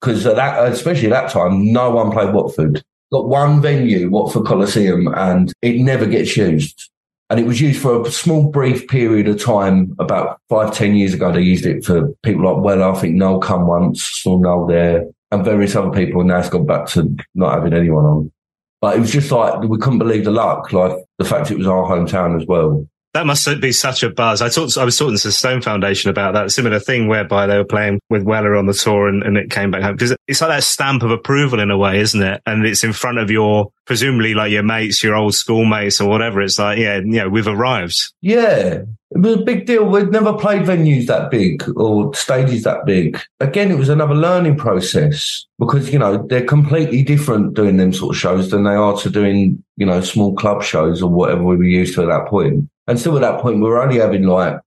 [0.00, 2.84] because at that, especially at that time, no one played Watford.
[3.14, 6.90] Got one venue, Watford Coliseum, and it never gets used.
[7.30, 9.94] And it was used for a small, brief period of time.
[10.00, 13.38] About five, ten years ago, they used it for people like well, I think Noel
[13.38, 16.22] come once, saw Noel there, and various other people.
[16.22, 18.32] And now it's gone back to not having anyone on.
[18.80, 21.68] But it was just like we couldn't believe the luck, like the fact it was
[21.68, 22.84] our hometown as well.
[23.14, 24.42] That must be such a buzz.
[24.42, 27.56] I talked, I was talking to the Stone Foundation about that similar thing whereby they
[27.56, 30.40] were playing with Weller on the tour and, and it came back home because it's
[30.40, 32.42] like that stamp of approval in a way, isn't it?
[32.44, 36.42] And it's in front of your, presumably like your mates, your old schoolmates or whatever.
[36.42, 37.96] It's like, yeah, you know, we've arrived.
[38.20, 38.82] Yeah.
[39.12, 39.88] It was a big deal.
[39.88, 43.20] We'd never played venues that big or stages that big.
[43.38, 48.16] Again, it was another learning process because, you know, they're completely different doing them sort
[48.16, 51.56] of shows than they are to doing, you know, small club shows or whatever we
[51.56, 52.68] were used to at that point.
[52.86, 54.58] And still at that point, we were only having like,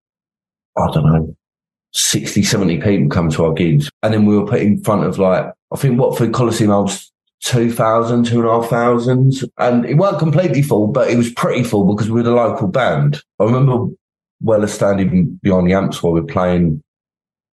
[0.77, 1.35] I don't know,
[1.93, 3.89] 60, 70 people come to our gigs.
[4.03, 7.11] And then we were put in front of like, I think Watford Coliseum was
[7.43, 9.49] 2,000, 2,500.
[9.57, 12.67] And it weren't completely full, but it was pretty full because we were the local
[12.67, 13.21] band.
[13.39, 13.93] I remember
[14.41, 16.83] Weller standing behind the amps while we we're playing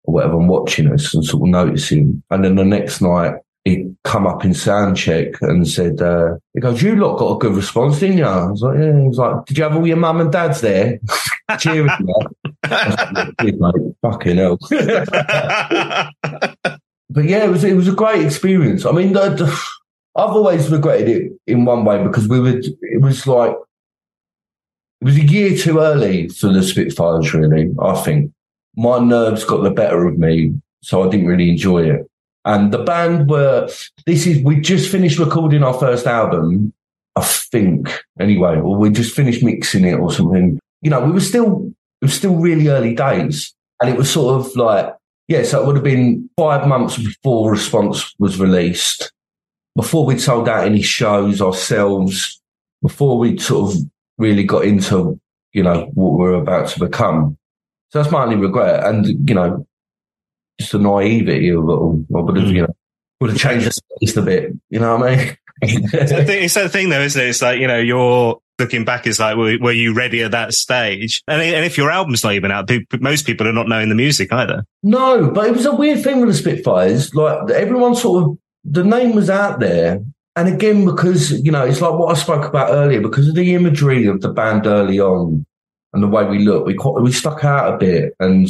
[0.04, 2.22] or whatever and watching us and sort of noticing.
[2.30, 6.60] And then the next night, he come up in sound check and said, uh, he
[6.60, 8.26] goes, you lot got a good response, didn't you?
[8.26, 9.00] I was like, yeah.
[9.00, 11.00] He was like, did you have all your mum and dads there?
[11.60, 12.28] Cheering mate.
[14.02, 14.58] Fucking hell.
[14.70, 14.80] but
[17.24, 18.86] yeah, it was, it was a great experience.
[18.86, 19.40] I mean, I've
[20.16, 23.56] always regretted it in one way because we would, it was like,
[25.02, 28.32] it was a year too early for the Spitfires, really, I think.
[28.76, 32.10] My nerves got the better of me, so I didn't really enjoy it.
[32.46, 33.70] And the band were,
[34.06, 36.74] this is, we just finished recording our first album,
[37.16, 40.60] I think, anyway, or we just finished mixing it or something.
[40.82, 43.54] You know, we were still, it was still really early days.
[43.82, 44.94] And it was sort of like,
[45.28, 49.12] yeah, so it would have been five months before Response was released,
[49.76, 52.42] before we'd sold out any shows ourselves,
[52.82, 53.82] before we'd sort of
[54.18, 55.20] really got into,
[55.54, 57.38] you know, what we we're about to become.
[57.90, 58.86] So that's my only regret.
[58.86, 59.66] And, you know,
[60.64, 62.06] just the naivety of it all.
[62.16, 62.56] I would have, mm.
[62.56, 62.76] you know,
[63.20, 64.54] would have changed the space a bit.
[64.70, 65.38] You know what I mean?
[65.62, 67.30] it's that thing though, isn't it?
[67.30, 70.54] It's like, you know, you're looking back, it's like, were, were you ready at that
[70.54, 71.24] stage?
[71.28, 74.32] And, and if your album's not even out, most people are not knowing the music
[74.32, 74.66] either.
[74.84, 77.14] No, but it was a weird thing with the Spitfires.
[77.16, 80.04] Like everyone sort of, the name was out there.
[80.36, 83.54] And again, because, you know, it's like what I spoke about earlier, because of the
[83.54, 85.46] imagery of the band early on
[85.94, 88.16] and the way we look, we, we stuck out a bit.
[88.20, 88.50] And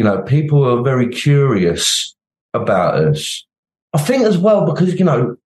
[0.00, 2.16] you know, people are very curious
[2.54, 3.44] about us.
[3.92, 5.36] I think as well because you know,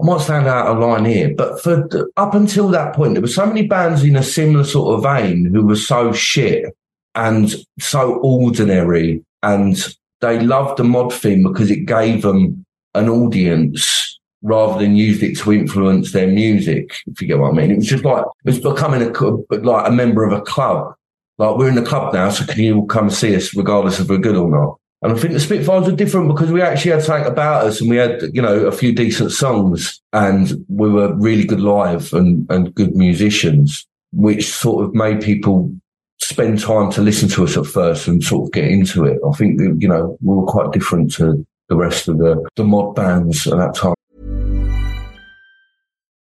[0.00, 1.86] I might stand out of line here, but for
[2.16, 5.44] up until that point, there were so many bands in a similar sort of vein
[5.52, 6.74] who were so shit
[7.14, 9.76] and so ordinary, and
[10.22, 15.36] they loved the mod theme because it gave them an audience rather than used it
[15.40, 16.94] to influence their music.
[17.08, 19.86] If you get what I mean, it was just like it was becoming a like
[19.86, 20.94] a member of a club
[21.38, 24.18] like we're in the club now, so can you come see us regardless if we're
[24.18, 24.78] good or not?
[25.02, 27.90] And I think the Spitfires were different because we actually had something about us and
[27.90, 32.46] we had, you know, a few decent songs and we were really good live and,
[32.50, 35.70] and good musicians, which sort of made people
[36.18, 39.20] spend time to listen to us at first and sort of get into it.
[39.26, 42.94] I think, you know, we were quite different to the rest of the, the mod
[42.94, 43.94] bands at that time.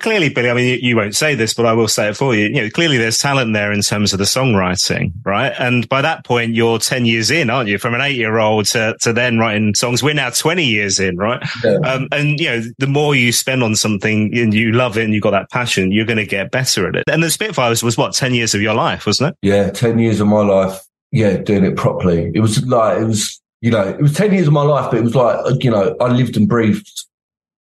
[0.00, 2.34] Clearly, Billy, I mean, you, you won't say this, but I will say it for
[2.34, 2.46] you.
[2.46, 5.52] You know, clearly there's talent there in terms of the songwriting, right?
[5.58, 7.78] And by that point, you're 10 years in, aren't you?
[7.78, 10.02] From an eight year old to, to then writing songs.
[10.02, 11.42] We're now 20 years in, right?
[11.64, 11.78] Yeah.
[11.78, 15.12] Um, and, you know, the more you spend on something and you love it and
[15.12, 17.04] you've got that passion, you're going to get better at it.
[17.08, 19.36] And the Spitfires was what, 10 years of your life, wasn't it?
[19.42, 22.30] Yeah, 10 years of my life, yeah, doing it properly.
[22.32, 24.98] It was like, it was, you know, it was 10 years of my life, but
[24.98, 26.88] it was like, you know, I lived and breathed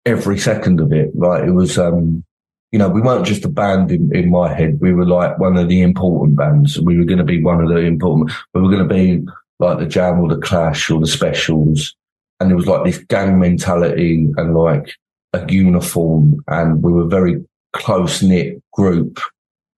[0.06, 1.10] every second of it.
[1.14, 2.24] Right, it was, um,
[2.72, 4.80] you know, we weren't just a band in, in my head.
[4.80, 6.80] We were like one of the important bands.
[6.80, 9.26] We were going to be one of the important, we were going to be
[9.58, 11.94] like the Jam or the Clash or the Specials.
[12.40, 14.94] And it was like this gang mentality and like
[15.32, 19.20] a uniform and we were very close knit group.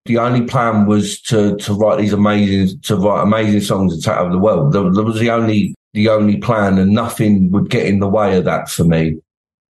[0.07, 4.17] The only plan was to, to write these amazing, to write amazing songs and take
[4.17, 4.73] over the world.
[4.73, 8.37] That, that was the only, the only plan and nothing would get in the way
[8.38, 9.19] of that for me.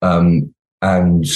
[0.03, 1.27] Um, and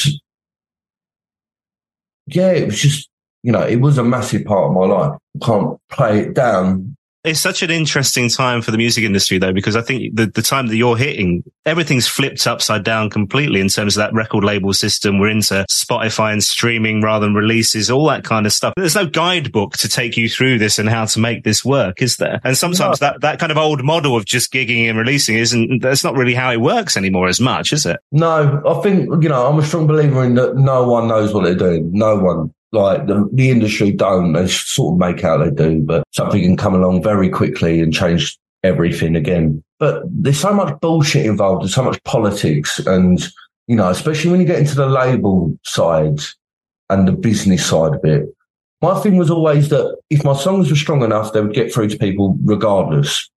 [2.27, 3.09] yeah, it was just,
[3.43, 5.19] you know, it was a massive part of my life.
[5.43, 6.97] Can't play it down.
[7.25, 10.43] It's such an interesting time for the music industry, though, because I think the, the
[10.43, 14.73] time that you're hitting, everything's flipped upside down completely in terms of that record label
[14.73, 15.21] system.
[15.21, 18.75] We're into Spotify and streaming rather than releases, all that kind of stuff.
[18.77, 22.17] There's no guidebook to take you through this and how to make this work, is
[22.17, 22.41] there?
[22.43, 23.07] And sometimes No.
[23.07, 26.35] that, that kind of old model of just gigging and releasing isn't, that's not really
[26.35, 28.01] how it works anymore as much, is it?
[28.11, 31.45] No, I think, you know, I'm a strong believer in that no one knows what
[31.45, 31.89] they're doing.
[31.93, 32.53] No one.
[32.73, 34.33] Like the, the industry don't.
[34.33, 37.93] They sort of make out they do, but something can come along very quickly and
[37.93, 39.63] change everything again.
[39.79, 41.63] But there's so much bullshit involved.
[41.63, 43.21] There's so much politics and,
[43.67, 46.21] you know, especially when you get into the label side
[46.89, 48.35] and the business side of it.
[48.81, 51.89] My thing was always that if my songs were strong enough, they would get through
[51.89, 53.31] to people regardless.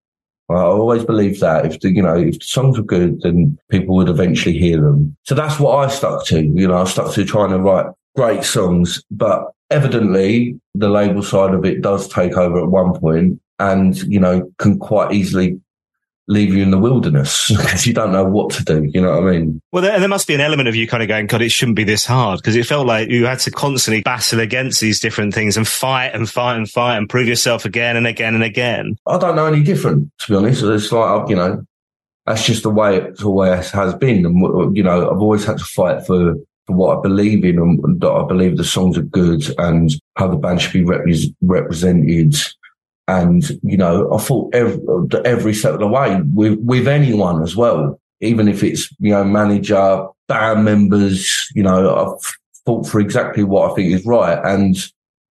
[0.48, 3.96] I always believed that if the, you know, if the songs were good, then people
[3.96, 5.16] would eventually hear them.
[5.24, 6.40] So that's what I stuck to.
[6.40, 11.54] You know, I stuck to trying to write great songs, but evidently the label side
[11.54, 15.60] of it does take over at one point and, you know, can quite easily
[16.28, 18.90] leave you in the wilderness because you don't know what to do.
[18.92, 19.60] You know what I mean?
[19.72, 21.76] Well, there, there must be an element of you kind of going, God, it shouldn't
[21.76, 25.34] be this hard because it felt like you had to constantly battle against these different
[25.34, 28.96] things and fight and fight and fight and prove yourself again and again and again.
[29.06, 30.62] I don't know any different, to be honest.
[30.62, 31.64] It's like, uh, you know,
[32.26, 34.26] that's just the way it always has been.
[34.26, 38.00] And, you know, I've always had to fight for, for what I believe in and
[38.00, 42.34] that I believe the songs are good and how the band should be repre- represented.
[43.08, 44.80] And, you know, I thought every,
[45.24, 49.22] every step of the way with, with anyone as well, even if it's, you know,
[49.22, 54.38] manager, band members, you know, I've fought for exactly what I think is right.
[54.44, 54.76] And,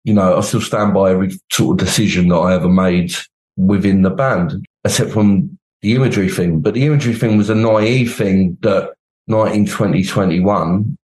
[0.04, 3.14] you know, I still stand by every sort of decision that I ever made
[3.56, 6.62] within the band, except from the imagery thing.
[6.62, 8.94] But the imagery thing was a naive thing that
[9.28, 10.98] 19, 20, 21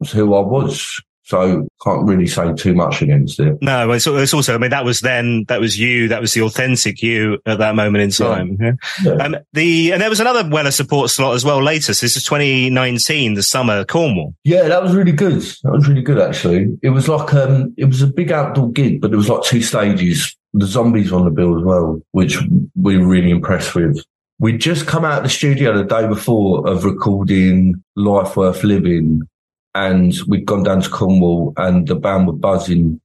[0.00, 1.00] was who I was.
[1.28, 3.58] So can't really say too much against it.
[3.60, 6.40] No, it's, it's also, I mean, that was then, that was you, that was the
[6.40, 8.56] authentic you at that moment in time.
[8.58, 8.72] Yeah.
[9.04, 9.12] Yeah.
[9.12, 11.92] Um, the, and there was another Weller support slot as well later.
[11.92, 14.34] So this is 2019, the summer, Cornwall.
[14.44, 15.42] Yeah, that was really good.
[15.64, 16.78] That was really good, actually.
[16.82, 19.60] It was like, um, it was a big outdoor gig, but there was like two
[19.60, 20.34] stages.
[20.54, 22.38] The zombies on the bill as well, which
[22.74, 24.02] we were really impressed with.
[24.38, 29.28] We'd just come out of the studio the day before of recording Life Worth Living
[29.74, 33.00] and we'd gone down to Cornwall and the band were buzzing.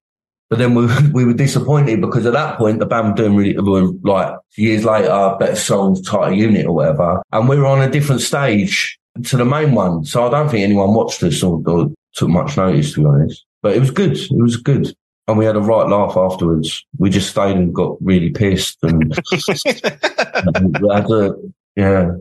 [0.49, 3.57] But then we, we were disappointed because at that point the band were doing really,
[3.57, 7.21] were like years later, better songs, tighter unit or whatever.
[7.31, 10.05] And we were on a different stage to the main one.
[10.05, 13.45] So I don't think anyone watched us or, or took much notice to be honest.
[13.61, 14.17] But it was good.
[14.17, 14.93] It was good.
[15.27, 16.85] And we had a right laugh afterwards.
[16.97, 21.35] We just stayed and got really pissed and we had a,
[21.75, 22.11] yeah.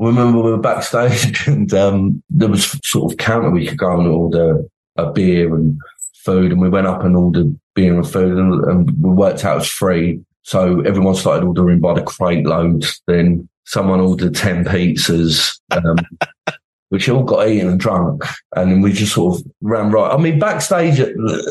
[0.00, 4.08] Remember we were backstage and um, there was sort of counter we could go and
[4.08, 4.64] order
[4.96, 5.78] a beer and
[6.14, 9.56] food and we went up and ordered beer and food and, and we worked out
[9.56, 10.20] it was free.
[10.42, 12.86] So everyone started ordering by the crate load.
[13.06, 15.98] Then someone ordered 10 pizzas, um,
[16.88, 18.24] which all got eaten and drunk.
[18.56, 20.12] And then we just sort of ran right.
[20.12, 20.98] I mean, backstage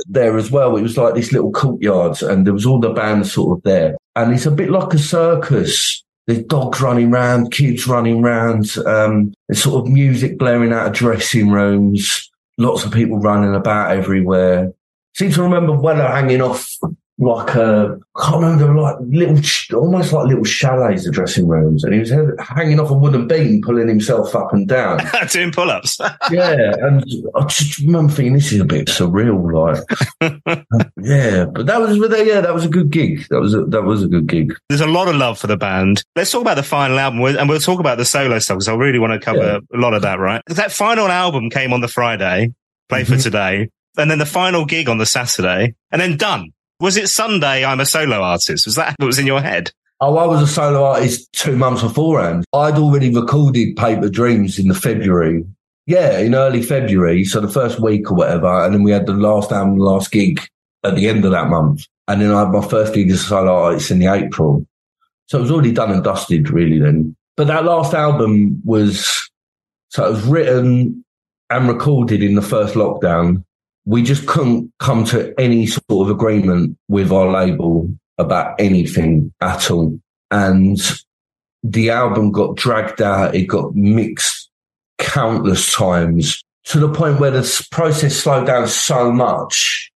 [0.07, 3.31] there as well, it was like this little courtyard and there was all the bands
[3.31, 3.95] sort of there.
[4.15, 9.33] And it's a bit like a circus there's dogs running around, kids running around, um,
[9.51, 14.71] sort of music blaring out of dressing rooms, lots of people running about everywhere.
[15.15, 16.77] Seem to remember Weller hanging off
[17.19, 19.37] like a, I can't remember, like little,
[19.77, 21.83] almost like little chalets, the dressing rooms.
[21.83, 25.01] And he was hanging off a wooden beam, pulling himself up and down.
[25.29, 25.99] Doing pull ups.
[26.31, 26.73] yeah.
[26.79, 27.03] And
[27.35, 29.51] I just remember thinking, this is a bit surreal.
[29.51, 29.83] Like,
[31.01, 31.45] yeah.
[31.45, 33.27] But that was, yeah, that was a good gig.
[33.29, 34.55] That was a, that was a good gig.
[34.69, 36.03] There's a lot of love for the band.
[36.15, 38.75] Let's talk about the final album and we'll talk about the solo stuff because I
[38.75, 39.77] really want to cover yeah.
[39.77, 40.41] a lot of that, right?
[40.47, 42.53] That final album came on the Friday,
[42.87, 43.13] Play mm-hmm.
[43.13, 43.69] for Today.
[43.97, 47.79] And then the final gig on the Saturday and then done was it Sunday I'm
[47.79, 48.65] a solo artist?
[48.65, 49.71] Was that what was in your head?
[50.01, 52.45] Oh, I was a solo artist two months beforehand.
[52.53, 55.43] I'd already recorded Paper Dreams in the February.
[55.87, 57.25] Yeah, in early February.
[57.25, 58.63] So the first week or whatever.
[58.63, 60.39] And then we had the last album, last gig
[60.83, 61.85] at the end of that month.
[62.07, 64.65] And then I had my first gig as a solo artist in the April.
[65.25, 67.15] So it was already done and dusted really then.
[67.35, 69.29] But that last album was,
[69.89, 71.03] so it was written
[71.49, 73.43] and recorded in the first lockdown
[73.89, 79.71] we just couldn't come to any sort of agreement with our label about anything at
[79.71, 79.99] all.
[80.29, 80.77] And
[81.63, 83.33] the album got dragged out.
[83.33, 84.51] It got mixed
[84.99, 89.91] countless times to the point where the process slowed down so much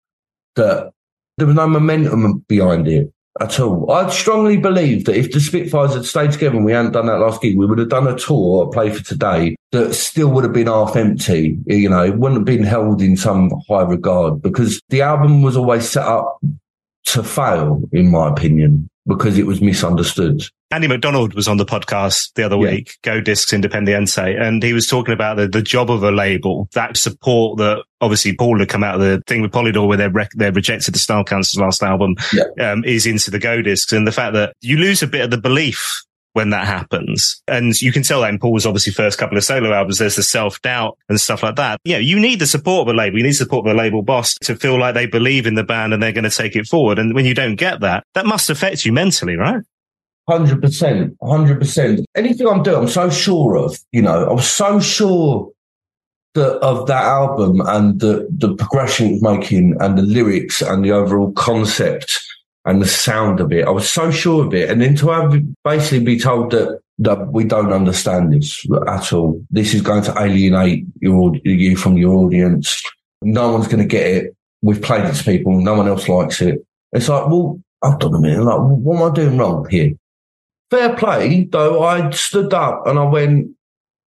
[0.56, 0.94] that
[1.38, 3.12] there was no momentum behind it
[3.42, 3.92] at all.
[3.92, 7.20] I strongly believe that if the Spitfires had stayed together and we hadn't done that
[7.20, 10.44] last gig, we would have done a tour, a play for today that still would
[10.44, 11.58] have been half empty.
[11.66, 15.58] You know, it wouldn't have been held in some high regard because the album was
[15.58, 16.40] always set up
[17.06, 20.44] to fail, in my opinion, because it was misunderstood.
[20.72, 22.72] Andy Macdonald was on the podcast the other yeah.
[22.72, 26.70] week, Go Discs Independiente, and he was talking about the, the job of a label,
[26.74, 30.08] that support that obviously Paul had come out of the thing with Polydor where they
[30.08, 32.72] rec- they rejected the Style Council's last album, yeah.
[32.72, 35.30] um, is into the Go Discs and the fact that you lose a bit of
[35.32, 36.04] the belief
[36.34, 37.42] when that happens.
[37.48, 40.24] And you can tell that in Paul's obviously first couple of solo albums, there's the
[40.24, 41.80] self doubt and stuff like that.
[41.84, 43.18] Yeah, you need the support of a label.
[43.18, 45.94] You need support of a label boss to feel like they believe in the band
[45.94, 47.00] and they're going to take it forward.
[47.00, 49.62] And when you don't get that, that must affect you mentally, right?
[50.32, 52.06] Hundred percent, hundred percent.
[52.16, 53.78] Anything I'm doing, I'm so sure of.
[53.92, 55.52] You know, I'm so sure
[56.36, 60.86] that of that album and the the progression it was making and the lyrics and
[60.86, 62.18] the overall concept
[62.64, 63.66] and the sound of it.
[63.66, 67.34] I was so sure of it, and then to have basically be told that that
[67.34, 69.44] we don't understand this at all.
[69.50, 72.82] This is going to alienate your you from your audience.
[73.22, 74.36] No one's going to get it.
[74.62, 75.60] We've played it to people.
[75.60, 76.66] No one else likes it.
[76.94, 78.44] It's like, well, I've done a minute.
[78.44, 79.92] Like, what am I doing wrong here?
[80.72, 83.52] Fair play, though, I stood up and I went,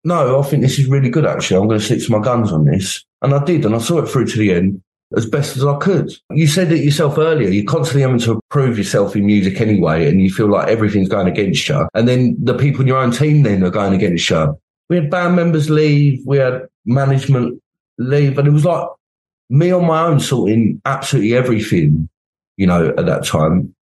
[0.04, 1.58] no, I think this is really good, actually.
[1.58, 3.06] I'm going to stick to my guns on this.
[3.22, 4.82] And I did, and I saw it through to the end
[5.16, 6.12] as best as I could.
[6.32, 7.50] You said it yourself earlier.
[7.50, 11.28] You're constantly having to prove yourself in music anyway, and you feel like everything's going
[11.28, 11.88] against you.
[11.94, 14.60] And then the people in your own team then are going against you.
[14.90, 17.62] We had band members leave, we had management
[17.98, 18.88] leave, and it was like
[19.50, 22.10] me on my own sorting absolutely everything,
[22.58, 23.74] you know, at that time.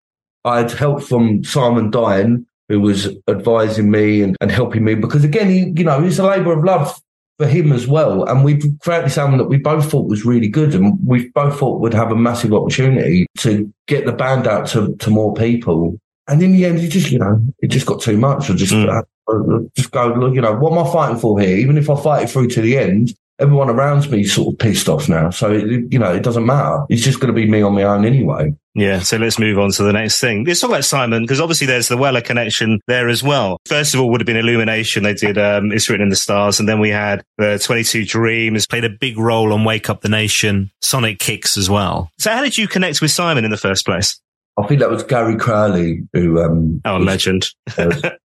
[0.44, 5.24] I had help from Simon Dine, who was advising me and, and helping me because
[5.24, 7.00] again, he, you know, it's a labour of love
[7.38, 8.24] for him as well.
[8.24, 11.60] And we created this album that we both thought was really good and we both
[11.60, 16.00] thought would have a massive opportunity to get the band out to, to more people.
[16.28, 18.50] And in the end, it just, you know, it just got too much.
[18.50, 18.90] I just, mm.
[18.90, 21.58] uh, just go, look, you know, what am I fighting for here?
[21.58, 24.88] Even if I fight it through to the end, everyone around me sort of pissed
[24.88, 25.30] off now.
[25.30, 26.84] So, it, you know, it doesn't matter.
[26.90, 28.56] It's just going to be me on my own anyway.
[28.74, 29.00] Yeah.
[29.00, 30.46] So let's move on to the next thing.
[30.46, 33.58] Let's talk about Simon, because obviously there's the Weller connection there as well.
[33.66, 35.04] First of all, would have been Illumination.
[35.04, 36.60] They did, um, It's Written in the Stars.
[36.60, 40.10] And then we had the 22 Dreams played a big role on Wake Up the
[40.10, 42.10] Nation, Sonik Kicks as well.
[42.18, 44.20] So how did you connect with Simon in the first place?
[44.58, 46.42] I think that was Gary Crowley who.
[46.42, 47.50] Um, oh, was, legend!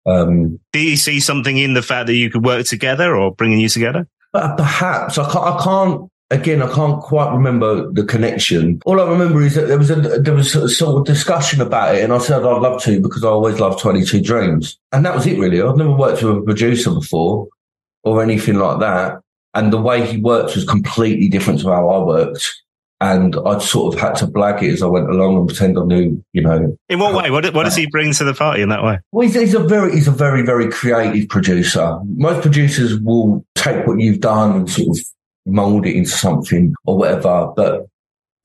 [0.05, 3.59] um, Did you see something in the fact that you could work together, or bringing
[3.59, 4.07] you together?
[4.55, 6.11] Perhaps I can't, I can't.
[6.29, 8.81] Again, I can't quite remember the connection.
[8.85, 11.95] All I remember is that there was a there was a sort of discussion about
[11.95, 15.05] it, and I said I'd love to because I always loved Twenty Two Dreams, and
[15.05, 15.39] that was it.
[15.39, 17.47] Really, I've never worked with a producer before
[18.03, 19.21] or anything like that,
[19.53, 22.53] and the way he worked was completely different to how I worked
[22.99, 25.83] and I sort of had to blag it as I went along and pretend I
[25.83, 26.75] knew, you know.
[26.89, 27.29] In what way?
[27.29, 28.99] What, what does uh, he bring to the party in that way?
[29.11, 31.99] Well, he's, he's, a very, he's a very, very creative producer.
[32.05, 35.03] Most producers will take what you've done and sort of
[35.45, 37.85] mold it into something or whatever, but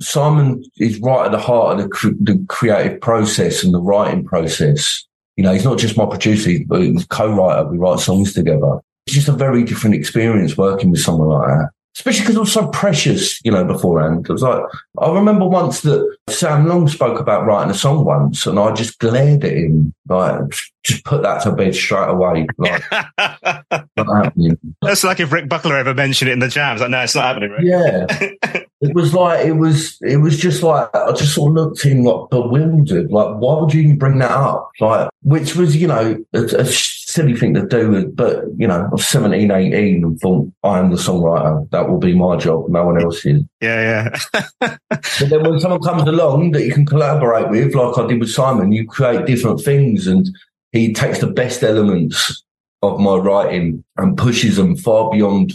[0.00, 5.06] Simon is right at the heart of the, the creative process and the writing process.
[5.36, 7.68] You know, he's not just my producer, but he's co-writer.
[7.68, 8.80] We write songs together.
[9.06, 12.52] It's just a very different experience working with someone like that especially because it was
[12.52, 14.26] so precious, you know, beforehand.
[14.28, 14.62] It was like,
[14.98, 18.98] I remember once that Sam Long spoke about writing a song once and I just
[18.98, 20.40] glared at him, like,
[20.84, 22.46] just put that to bed straight away.
[22.56, 22.82] Like,
[24.82, 26.80] That's like if Rick Buckler ever mentioned it in the jams.
[26.80, 27.64] Like, no, it's not happening, right?
[27.64, 28.06] Yeah.
[28.80, 31.92] it was like, it was, it was just like, I just sort of looked at
[31.92, 33.12] him like bewildered.
[33.12, 34.70] Like, why would you even bring that up?
[34.80, 36.64] Like, which was, you know, a, a
[37.12, 40.90] silly thing to do, but you know, I was 17, 18 and thought, I am
[40.90, 41.68] the songwriter.
[41.70, 42.68] That will be my job.
[42.68, 43.42] No one else is.
[43.60, 44.10] Yeah,
[44.60, 44.76] yeah.
[44.90, 48.30] but then when someone comes along that you can collaborate with, like I did with
[48.30, 50.28] Simon, you create different things and
[50.72, 52.42] he takes the best elements
[52.80, 55.52] of my writing and pushes them far beyond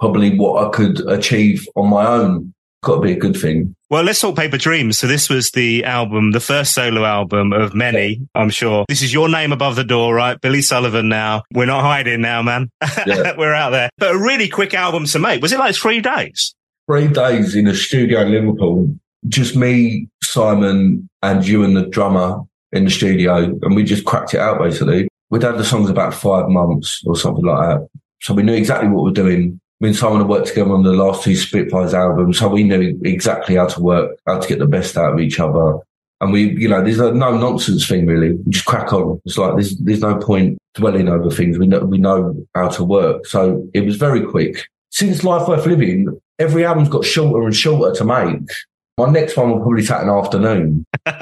[0.00, 2.53] probably what I could achieve on my own.
[2.84, 3.74] Got to be a good thing.
[3.88, 4.98] Well, let's talk Paper Dreams.
[4.98, 8.84] So this was the album, the first solo album of many, I'm sure.
[8.90, 10.38] This is your name above the door, right?
[10.38, 11.44] Billy Sullivan now.
[11.50, 12.70] We're not hiding now, man.
[13.06, 13.32] Yeah.
[13.38, 13.88] We're out there.
[13.98, 15.40] But a really quick album to make.
[15.40, 16.54] Was it like three days?
[16.86, 18.94] Three days in a studio in Liverpool.
[19.28, 22.40] Just me, Simon, and you and the drummer
[22.72, 23.36] in the studio.
[23.62, 25.08] And we just cracked it out basically.
[25.30, 27.88] We'd had the songs about five months or something like that.
[28.20, 30.82] So we knew exactly what we we're doing me and Simon have worked together on
[30.82, 34.58] the last two Spitfires albums, so we knew exactly how to work, how to get
[34.58, 35.78] the best out of each other.
[36.22, 38.32] And we, you know, there's a no nonsense thing really.
[38.32, 39.20] We just crack on.
[39.26, 41.58] It's like there's there's no point dwelling over things.
[41.58, 43.26] We know we know how to work.
[43.26, 44.66] So it was very quick.
[44.90, 46.08] Since Life Worth Living,
[46.38, 48.48] every album's got shorter and shorter to make.
[48.96, 50.86] My next one will probably take an afternoon.
[51.04, 51.12] Be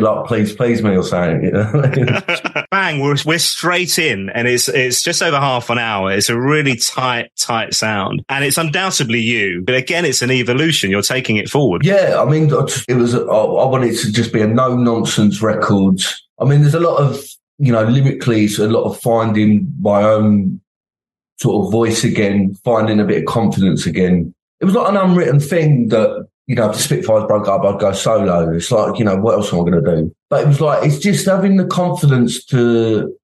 [0.00, 1.50] like, please, please me or something.
[2.70, 6.12] Bang, we're, we're straight in and it's, it's just over half an hour.
[6.12, 9.62] It's a really tight, tight sound and it's undoubtedly you.
[9.64, 10.90] But again, it's an evolution.
[10.90, 11.84] You're taking it forward.
[11.84, 12.20] Yeah.
[12.20, 12.44] I mean,
[12.88, 16.00] it was, I wanted to just be a no nonsense record.
[16.38, 17.24] I mean, there's a lot of,
[17.58, 20.60] you know, lyrically, it's a lot of finding my own
[21.40, 25.40] sort of voice again, finding a bit of confidence again it was like an unwritten
[25.40, 28.50] thing that, you know, if the Spitfires broke up, I'd go solo.
[28.54, 30.14] It's like, you know, what else am I going to do?
[30.28, 33.16] But it was like, it's just having the confidence to,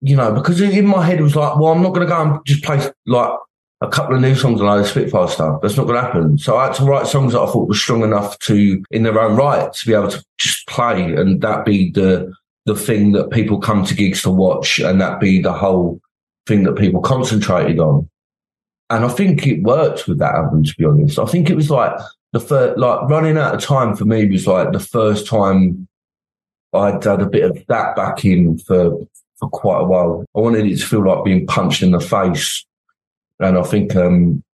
[0.00, 2.22] you know, because in my head it was like, well, I'm not going to go
[2.22, 3.30] and just play like
[3.82, 5.60] a couple of new songs and all the Spitfire stuff.
[5.60, 6.38] That's not going to happen.
[6.38, 9.20] So I had to write songs that I thought were strong enough to, in their
[9.20, 12.32] own right, to be able to just play and that be the,
[12.64, 16.00] the thing that people come to gigs to watch and that be the whole
[16.46, 18.08] thing that people concentrated on.
[18.88, 21.18] And I think it worked with that album, to be honest.
[21.18, 21.92] I think it was like
[22.32, 25.88] the first, like running out of time for me was like the first time
[26.72, 29.06] I'd had a bit of that back in for,
[29.38, 30.24] for quite a while.
[30.36, 32.64] I wanted it to feel like being punched in the face.
[33.40, 34.44] And I think, um,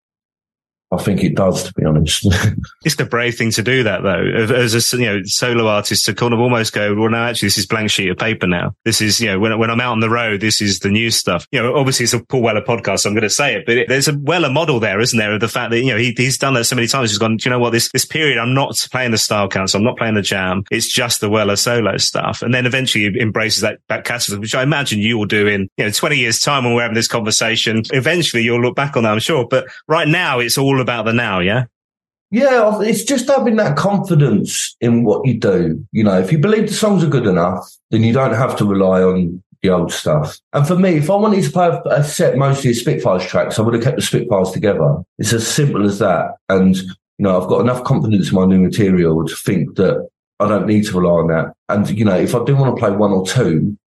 [0.89, 2.25] I think it does, to be honest.
[2.85, 6.13] it's the brave thing to do that, though, as a you know solo artist to
[6.13, 8.73] kind of almost go, well, no, actually, this is blank sheet of paper now.
[8.85, 11.11] This is you know when when I'm out on the road, this is the new
[11.11, 11.45] stuff.
[11.51, 13.77] You know, obviously it's a Paul Weller podcast, so I'm going to say it, but
[13.77, 15.33] it, there's a Weller model there, isn't there?
[15.33, 17.09] Of the fact that you know he, he's done that so many times.
[17.09, 17.71] He's gone, you know what?
[17.71, 20.63] This this period, I'm not playing the style council, I'm not playing the jam.
[20.71, 24.55] It's just the Weller solo stuff, and then eventually he embraces that that catalog, which
[24.55, 27.09] I imagine you will do in you know 20 years time when we're having this
[27.09, 27.83] conversation.
[27.91, 29.45] Eventually, you'll look back on that, I'm sure.
[29.45, 31.65] But right now, it's all about the now, yeah.
[32.29, 35.85] Yeah, it's just having that confidence in what you do.
[35.93, 38.65] You know, if you believe the songs are good enough, then you don't have to
[38.65, 40.37] rely on the old stuff.
[40.51, 43.61] And for me, if I wanted to play a set mostly of Spitfires tracks, I
[43.61, 45.01] would have kept the Spitfires together.
[45.17, 46.35] It's as simple as that.
[46.49, 50.07] And, you know, I've got enough confidence in my new material to think that
[50.39, 51.53] I don't need to rely on that.
[51.69, 53.77] And, you know, if I do want to play one or two,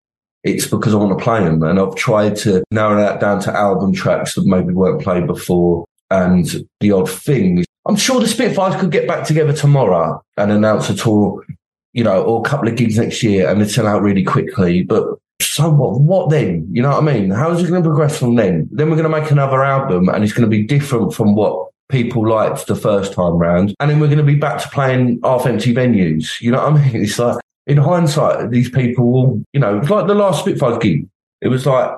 [0.42, 1.62] it's because I want to play them.
[1.62, 5.84] And I've tried to narrow that down to album tracks that maybe weren't played before
[6.10, 10.90] and the odd thing I'm sure the Spitfires could get back together tomorrow and announce
[10.90, 11.44] a tour,
[11.92, 14.82] you know, or a couple of gigs next year and they sell out really quickly.
[14.82, 15.06] But
[15.40, 16.00] so what?
[16.00, 16.68] What then?
[16.70, 17.30] You know what I mean?
[17.30, 18.68] How is it going to progress from then?
[18.70, 21.70] Then we're going to make another album and it's going to be different from what
[21.88, 23.74] people liked the first time round.
[23.80, 26.40] And then we're going to be back to playing half empty venues.
[26.40, 26.96] You know what I mean?
[27.02, 31.08] It's like, in hindsight, these people will, you know, like the last Spitfires gig.
[31.40, 31.92] It was like,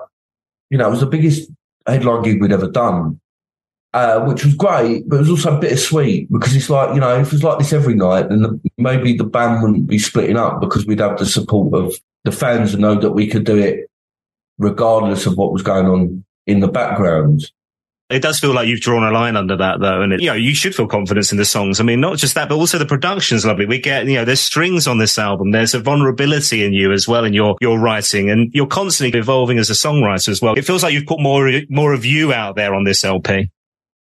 [0.70, 1.50] you know, it was the biggest
[1.86, 3.20] headline gig we'd ever done
[3.94, 7.26] uh, which was great, but it was also bittersweet because it's like, you know, if
[7.26, 10.60] it was like this every night, then the, maybe the band wouldn't be splitting up
[10.60, 13.90] because we'd have the support of the fans and know that we could do it
[14.58, 17.44] regardless of what was going on in the background.
[18.08, 20.02] It does feel like you've drawn a line under that though.
[20.02, 21.80] And it, you know, you should feel confidence in the songs.
[21.80, 23.64] I mean, not just that, but also the production's lovely.
[23.64, 25.50] We get, you know, there's strings on this album.
[25.50, 29.58] There's a vulnerability in you as well in your, your writing and you're constantly evolving
[29.58, 30.54] as a songwriter as well.
[30.54, 33.50] It feels like you've put more, more of you out there on this LP.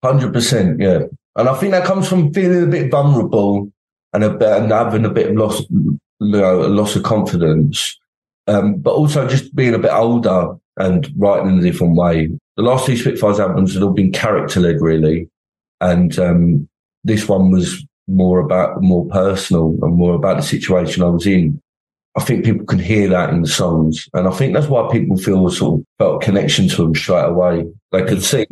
[0.03, 1.01] Hundred percent, yeah.
[1.35, 3.71] And I think that comes from feeling a bit vulnerable
[4.13, 7.97] and a bit and having a bit of loss, you know, a loss of confidence,
[8.47, 12.29] um, but also just being a bit older and writing in a different way.
[12.55, 15.29] the last two Spitfires albums had all been character led, really,
[15.81, 16.67] and um,
[17.03, 21.61] this one was more about more personal and more about the situation I was in.
[22.17, 25.17] I think people can hear that in the songs, and I think that's why people
[25.17, 27.65] feel sort of felt a connection to them straight away.
[27.91, 28.45] They could see,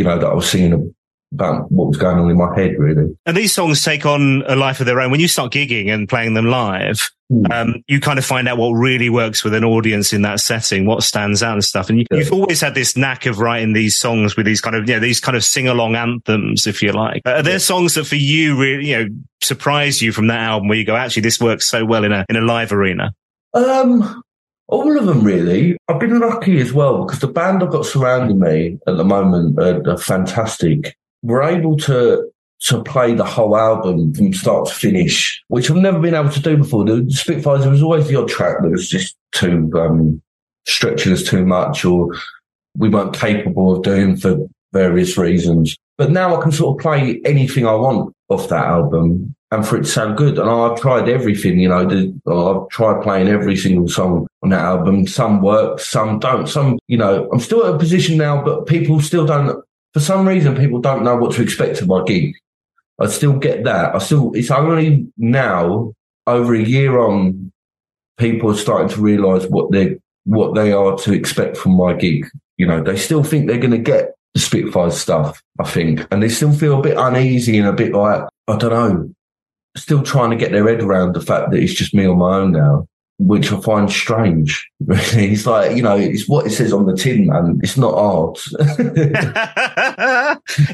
[0.00, 0.94] you know, that I was singing
[1.34, 3.14] about what was going on in my head, really.
[3.26, 5.10] And these songs take on a life of their own.
[5.10, 7.52] When you start gigging and playing them live, mm.
[7.52, 10.86] um, you kind of find out what really works with an audience in that setting,
[10.86, 11.90] what stands out and stuff.
[11.90, 14.88] And you, have always had this knack of writing these songs with these kind of,
[14.88, 17.20] you know, these kind of sing along anthems, if you like.
[17.26, 17.58] Are there yeah.
[17.58, 19.08] songs that for you really, you know,
[19.42, 22.24] surprise you from that album where you go, actually, this works so well in a,
[22.30, 23.12] in a live arena?
[23.52, 24.22] Um,
[24.70, 25.76] all of them, really.
[25.88, 29.58] I've been lucky as well because the band I've got surrounding me at the moment
[29.58, 32.30] are, are fantastic we're able to
[32.62, 36.40] to play the whole album from start to finish, which I've never been able to
[36.40, 36.84] do before.
[36.84, 40.20] The Spitfires, there was always the odd track that was just too um,
[40.66, 42.14] stretching us too much, or
[42.76, 45.74] we weren't capable of doing for various reasons.
[45.96, 49.76] But now I can sort of play anything I want off that album and for
[49.76, 50.38] it sound good.
[50.38, 51.80] And I've tried everything, you know,
[52.28, 55.06] I've tried playing every single song on that album.
[55.06, 56.48] Some work, some don't.
[56.48, 60.26] Some, you know, I'm still at a position now, but people still don't for some
[60.26, 62.34] reason, people don't know what to expect of my gig.
[63.00, 63.94] I still get that.
[63.94, 65.92] I still, it's only now,
[66.26, 67.50] over a year on,
[68.18, 72.28] people are starting to realise what they what they are to expect from my gig.
[72.58, 75.42] You know, they still think they're going to get the Spitfire stuff.
[75.58, 78.70] I think, and they still feel a bit uneasy and a bit like I don't
[78.70, 79.14] know,
[79.76, 82.36] still trying to get their head around the fact that it's just me on my
[82.36, 82.86] own now
[83.20, 84.66] which I find strange.
[84.82, 87.60] Really, it's like you know, it's what it says on the tin, man.
[87.62, 88.42] It's not art.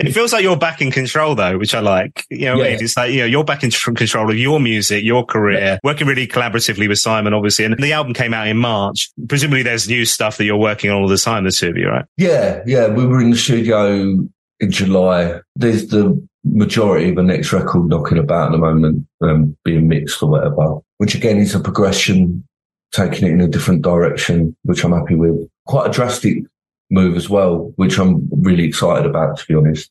[0.00, 2.24] it feels like you're back in control, though, which I like.
[2.30, 2.78] You know, yeah.
[2.80, 5.78] it's like you know, you're back in control of your music, your career, yeah.
[5.82, 7.64] working really collaboratively with Simon, obviously.
[7.64, 9.10] And the album came out in March.
[9.28, 11.42] Presumably, there's new stuff that you're working on all the time.
[11.42, 12.04] The two of you, right?
[12.16, 12.86] Yeah, yeah.
[12.86, 14.24] We were in the studio
[14.60, 15.40] in July.
[15.56, 20.22] There's the majority of the next record knocking about at the moment, um, being mixed
[20.22, 22.46] or whatever which again is a progression,
[22.92, 25.48] taking it in a different direction, which I'm happy with.
[25.66, 26.38] Quite a drastic
[26.90, 29.90] move as well, which I'm really excited about, to be honest.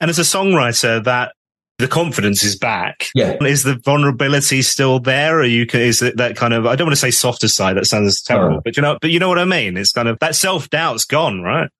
[0.00, 1.32] And as a songwriter, that
[1.78, 3.06] the confidence is back.
[3.14, 3.36] Yeah.
[3.42, 5.40] Is the vulnerability still there?
[5.40, 7.76] Or you can, is it that kind of, I don't want to say softer side.
[7.76, 9.76] That sounds terrible, but you know, but you know what I mean?
[9.76, 11.70] It's kind of that self doubt's gone, right?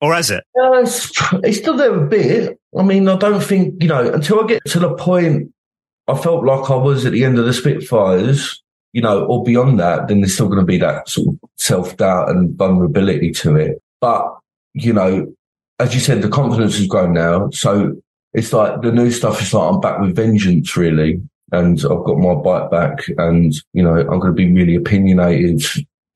[0.00, 0.44] Or has it?
[0.60, 1.10] Uh, it's,
[1.44, 2.58] it's still there a bit.
[2.78, 5.52] I mean, I don't think, you know, until I get to the point
[6.10, 9.78] I felt like I was at the end of the Spitfires, you know, or beyond
[9.78, 13.56] that, then there's still going to be that sort of self doubt and vulnerability to
[13.56, 13.80] it.
[14.00, 14.26] But,
[14.72, 15.32] you know,
[15.78, 17.50] as you said, the confidence has grown now.
[17.50, 18.00] So
[18.32, 21.22] it's like the new stuff is like I'm back with vengeance, really.
[21.52, 25.62] And I've got my bite back and, you know, I'm going to be really opinionated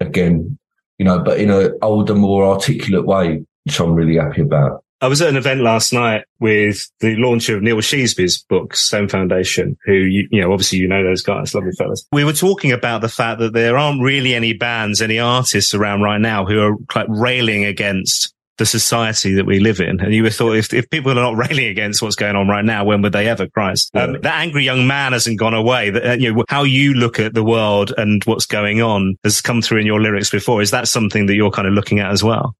[0.01, 0.59] again,
[0.99, 4.85] you know, but in an older, more articulate way, which I'm really happy about.
[5.01, 9.09] I was at an event last night with the launch of Neil Sheasby's book, Stone
[9.09, 12.07] Foundation, who, you, you know, obviously you know those guys, lovely fellas.
[12.11, 16.01] We were talking about the fact that there aren't really any bands, any artists around
[16.01, 20.01] right now who are like railing against the society that we live in.
[20.01, 22.65] And you were thought if, if people are not railing against what's going on right
[22.65, 23.91] now, when would they ever, Christ?
[23.95, 24.05] Yeah.
[24.05, 25.91] Um, that angry young man hasn't gone away.
[25.91, 29.41] That, uh, you know, how you look at the world and what's going on has
[29.41, 30.63] come through in your lyrics before.
[30.63, 32.57] Is that something that you're kind of looking at as well?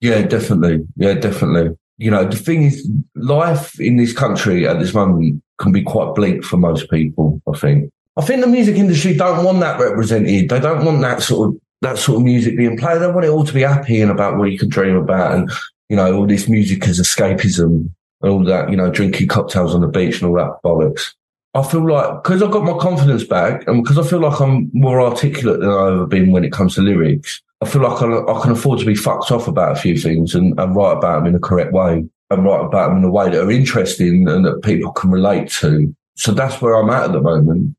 [0.00, 0.86] Yeah, definitely.
[0.96, 5.72] Yeah, definitely you know, the thing is, life in this country at this moment can
[5.72, 7.42] be quite bleak for most people.
[7.52, 7.92] I think.
[8.16, 10.48] I think the music industry don't want that represented.
[10.48, 13.00] They don't want that sort of that sort of music being played.
[13.00, 15.50] They want it all to be happy and about what you can dream about, and
[15.88, 17.90] you know, all this music as escapism
[18.22, 18.70] and all that.
[18.70, 21.14] You know, drinking cocktails on the beach and all that bollocks.
[21.54, 24.70] I feel like because I've got my confidence back, and because I feel like I'm
[24.72, 27.42] more articulate than I've ever been when it comes to lyrics.
[27.60, 30.34] I feel like I, I, can afford to be fucked off about a few things
[30.34, 33.10] and, and write about them in the correct way and write about them in a
[33.10, 35.94] way that are interesting and that people can relate to.
[36.16, 37.74] So that's where I'm at at the moment.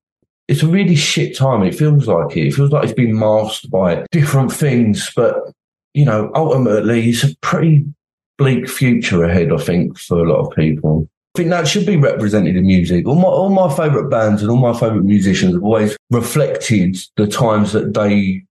[0.47, 1.63] It's a really shit time.
[1.63, 2.47] It feels like it.
[2.47, 5.35] It feels like it's been masked by different things, but
[5.93, 7.85] you know, ultimately it's a pretty
[8.37, 11.07] bleak future ahead, I think, for a lot of people.
[11.35, 13.05] I think that should be represented in music.
[13.05, 17.27] All my, all my favourite bands and all my favourite musicians have always reflected the
[17.27, 18.43] times that they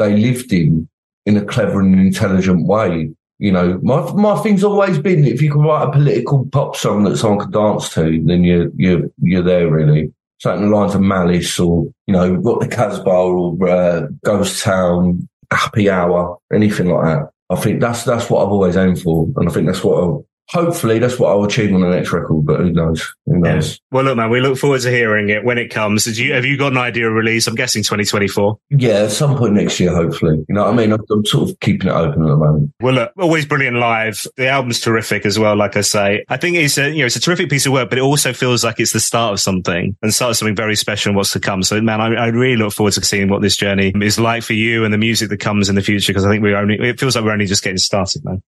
[0.00, 0.88] they lived in
[1.26, 3.10] in a clever and intelligent way.
[3.38, 7.04] You know, my my thing's always been if you can write a political pop song
[7.04, 10.12] that someone can dance to, then you're you're you're there really.
[10.38, 15.90] Certain lines of Malice or you know, Rock the Casbah or uh, Ghost Town, Happy
[15.90, 17.30] Hour, anything like that.
[17.50, 20.98] I think that's that's what I've always aimed for, and I think that's what hopefully
[20.98, 23.14] that's what I'll achieve on the next record, but who knows?
[23.26, 23.72] Who knows?
[23.72, 23.76] Yeah.
[23.92, 26.04] Well, look, man, we look forward to hearing it when it comes.
[26.04, 27.46] Did you, have you got an idea of release?
[27.46, 28.58] I'm guessing 2024.
[28.70, 30.44] Yeah, at some point next year, hopefully.
[30.48, 30.92] You know what I mean?
[30.92, 32.72] I'm, I'm sort of keeping it open at the moment.
[32.80, 34.26] Well, look, always brilliant live.
[34.36, 35.56] The album's terrific as well.
[35.56, 37.88] Like I say, I think it's a, you know, it's a terrific piece of work,
[37.88, 40.74] but it also feels like it's the start of something and start of something very
[40.74, 41.62] special and what's to come.
[41.62, 44.54] So, man, I, I really look forward to seeing what this journey is like for
[44.54, 46.98] you and the music that comes in the future because I think we're only, it
[46.98, 48.42] feels like we're only just getting started, man.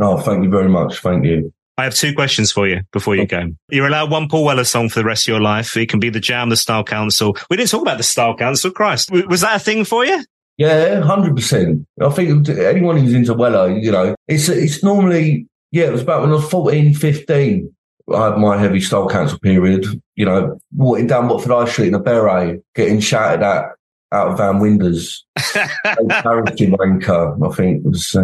[0.00, 1.00] Oh, thank you very much.
[1.00, 1.52] Thank you.
[1.76, 3.50] I have two questions for you before you go.
[3.68, 5.76] You're allowed one Paul Weller song for the rest of your life.
[5.76, 7.36] It can be the Jam, the Style Council.
[7.50, 8.70] We didn't talk about the Style Council.
[8.70, 10.24] Christ, was that a thing for you?
[10.56, 11.84] Yeah, hundred percent.
[12.00, 15.86] I think anyone who's into Weller, you know, it's it's normally yeah.
[15.86, 17.74] It was about when I was 14, 15.
[18.14, 19.84] I had my heavy Style Council period.
[20.14, 23.70] You know, walking down Watford High Street in a beret, getting shouted at
[24.12, 25.24] out of van windows.
[25.36, 28.16] Charity wanker, I think was.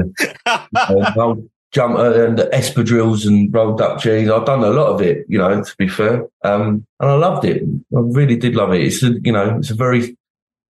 [0.46, 1.34] Uh,
[1.72, 4.30] jump uh, and espadrilles and rolled up jeans.
[4.30, 6.26] I've done a lot of it, you know, to be fair.
[6.42, 7.62] Um, and I loved it.
[7.62, 8.82] I really did love it.
[8.82, 10.16] It's a, you know, it's a very,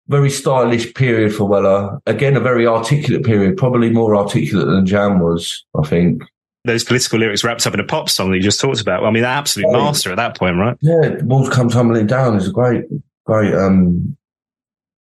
[0.07, 1.99] very stylish period for Weller.
[2.05, 6.23] Again, a very articulate period, probably more articulate than Jam was, I think.
[6.65, 9.05] Those political lyrics wrapped up in a pop song that you just talked about.
[9.05, 10.77] I mean, absolute oh, master at that point, right?
[10.81, 12.83] Yeah, Walls Come Tumbling Down is a great,
[13.25, 14.17] great, um,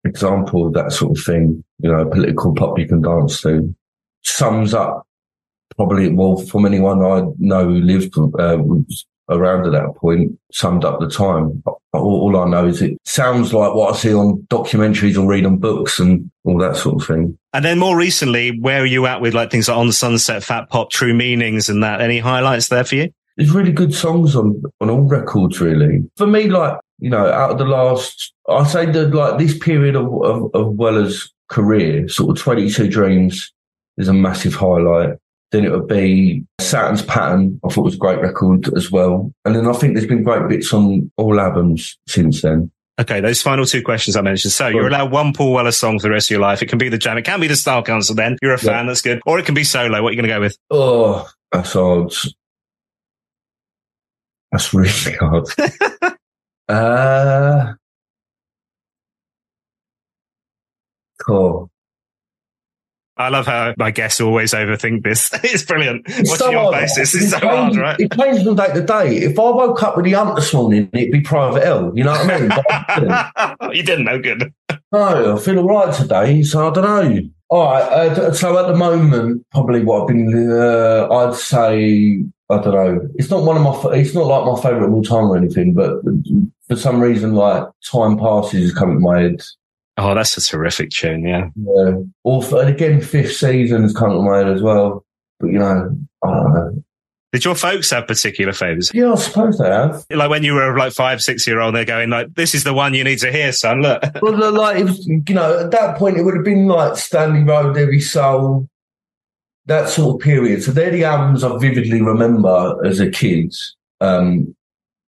[0.04, 3.74] example of that sort of thing, you know, political pop you can dance to.
[4.22, 5.05] Sums up
[5.76, 8.58] probably, well, from anyone I know who lived uh,
[9.28, 11.62] around at that point, summed up the time.
[11.66, 15.46] All, all, I know is it sounds like what I see on documentaries or read
[15.46, 17.38] on books and all that sort of thing.
[17.52, 20.42] And then more recently, where are you at with like things like On the Sunset,
[20.42, 22.00] Fat Pop, True Meanings and that?
[22.00, 23.10] Any highlights there for you?
[23.36, 26.08] There's really good songs on, on all records, really.
[26.16, 29.96] For me, like, you know, out of the last, I say that like this period
[29.96, 33.52] of, of, of Weller's career, sort of 22 Dreams
[33.98, 35.16] is a massive highlight.
[35.52, 37.60] Then it would be Saturn's Pattern.
[37.64, 39.32] I thought was a great record as well.
[39.44, 42.70] And then I think there's been great bits on all albums since then.
[42.98, 44.52] Okay, those final two questions I mentioned.
[44.52, 46.62] So you're allowed one Paul Weller song for the rest of your life.
[46.62, 47.18] It can be the jam.
[47.18, 48.38] It can be the Style Council then.
[48.40, 48.86] You're a fan.
[48.86, 48.90] Yeah.
[48.90, 49.20] That's good.
[49.26, 50.02] Or it can be solo.
[50.02, 50.56] What are you going to go with?
[50.70, 52.12] Oh, that's hard.
[54.50, 54.88] That's really
[55.20, 55.46] hard.
[56.68, 57.72] uh,
[61.24, 61.70] cool.
[63.18, 65.30] I love how my guests always overthink this.
[65.44, 66.02] it's brilliant.
[66.06, 67.98] It's Watching so your faces is so hard, right?
[67.98, 69.16] It changes from day to day.
[69.16, 71.92] If I woke up with the hump this morning, it'd be private Hell.
[71.94, 72.50] You know what I mean?
[72.52, 74.52] I you didn't know good.
[74.92, 77.20] no, I feel all right today, so I don't know.
[77.48, 77.82] All right.
[77.82, 83.08] Uh, so at the moment, probably what I've been, uh, I'd say, I don't know.
[83.14, 83.96] It's not one of my.
[83.96, 85.96] It's not like my favourite of all time or anything, but
[86.68, 89.42] for some reason, like time passes is coming to my head.
[89.98, 91.48] Oh, that's a terrific tune, yeah.
[91.54, 91.92] Yeah.
[92.22, 95.04] Also, and again, fifth season has come to mind as well.
[95.40, 96.84] But, you know, I don't know.
[97.32, 98.92] Did your folks have particular favourites?
[98.94, 100.06] Yeah, I suppose they have.
[100.10, 102.72] Like when you were like five, six year old, they're going like, "This is the
[102.72, 104.02] one you need to hear, son." Look.
[104.22, 107.42] well, like it was, you know, at that point, it would have been like Stanley
[107.42, 108.66] Road, Heavy Soul,
[109.66, 110.62] that sort of period.
[110.62, 113.54] So they're the albums I vividly remember as a kid.
[114.00, 114.55] Um,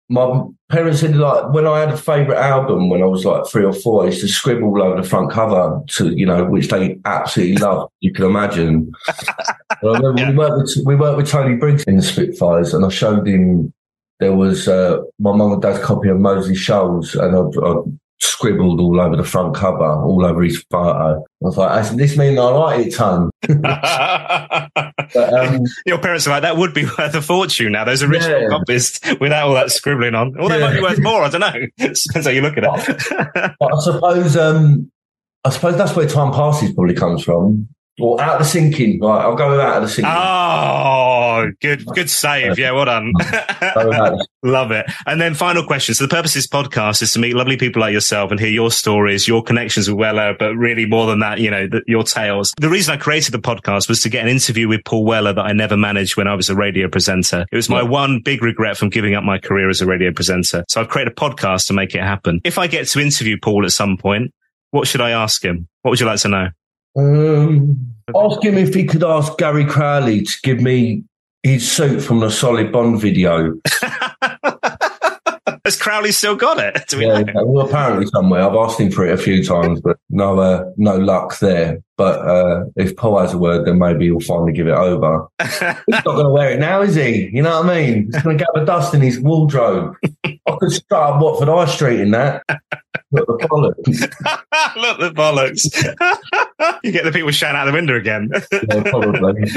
[0.10, 3.66] my parents said like when I had a favourite album when I was like three
[3.66, 6.70] or four, I used to scribble all over the front cover to you know which
[6.70, 7.91] they absolutely loved.
[7.99, 8.91] You can imagine.
[9.84, 9.99] yeah.
[10.12, 13.74] we worked with we worked with Tony Briggs in the Spitfires, and I showed him
[14.20, 17.76] there was uh, my mum and dad's copy of Moseley Shoals, and I, I
[18.20, 21.20] scribbled all over the front cover, all over his photo.
[21.20, 23.30] I was like, I this means I like it, ton.
[25.15, 27.84] um, Your parents are like, that would be worth a fortune now.
[27.84, 28.49] Those original yeah.
[28.49, 30.39] copies without all that scribbling on.
[30.39, 30.68] Or they yeah.
[30.68, 31.24] might be worth more.
[31.24, 31.53] I don't know.
[31.78, 33.55] Depends how you look at it.
[33.61, 34.91] I suppose, um,
[35.43, 37.70] I suppose that's where time passes probably comes from
[38.00, 39.00] or out of the sinking.
[39.02, 40.12] Right, I'll go with out of the sinking.
[40.16, 42.60] Oh, good, good save.
[42.60, 43.14] Yeah, well done.
[44.43, 44.86] Love it.
[45.06, 45.95] And then final question.
[45.95, 48.50] So the purpose of this podcast is to meet lovely people like yourself and hear
[48.50, 52.04] your stories, your connections with Weller, but really more than that, you know, the, your
[52.04, 52.54] tales.
[52.60, 55.45] The reason I created the podcast was to get an interview with Paul Weller that
[55.45, 57.45] I never managed when I was a radio presenter.
[57.52, 57.89] It was my yeah.
[57.89, 60.64] one big regret from giving up my career as a radio presenter.
[60.70, 62.41] So I've created a podcast to make it happen.
[62.43, 64.34] If I get to interview Paul at some point,
[64.72, 65.68] what should I ask him?
[65.82, 66.50] What would you like to know?
[66.98, 71.04] Um, ask him if he could ask Gary Crowley to give me
[71.43, 73.54] his suit from the Solid Bond video.
[75.68, 76.93] Has Crowley still got it?
[76.93, 78.41] yeah, well, apparently somewhere.
[78.41, 81.84] I've asked him for it a few times, but no, uh, no luck there.
[81.98, 85.28] But uh, if Paul has a word, then maybe he'll finally give it over.
[85.41, 87.30] He's not going to wear it now, is he?
[87.34, 88.10] You know what I mean?
[88.14, 89.98] He's going to gather dust in his wardrobe.
[90.24, 92.43] I could start up Watford High Street in that.
[93.12, 94.76] Look the bollocks.
[94.76, 96.78] Look the bollocks.
[96.84, 98.30] you get the people shouting out the window again.
[98.51, 99.49] Yeah, probably.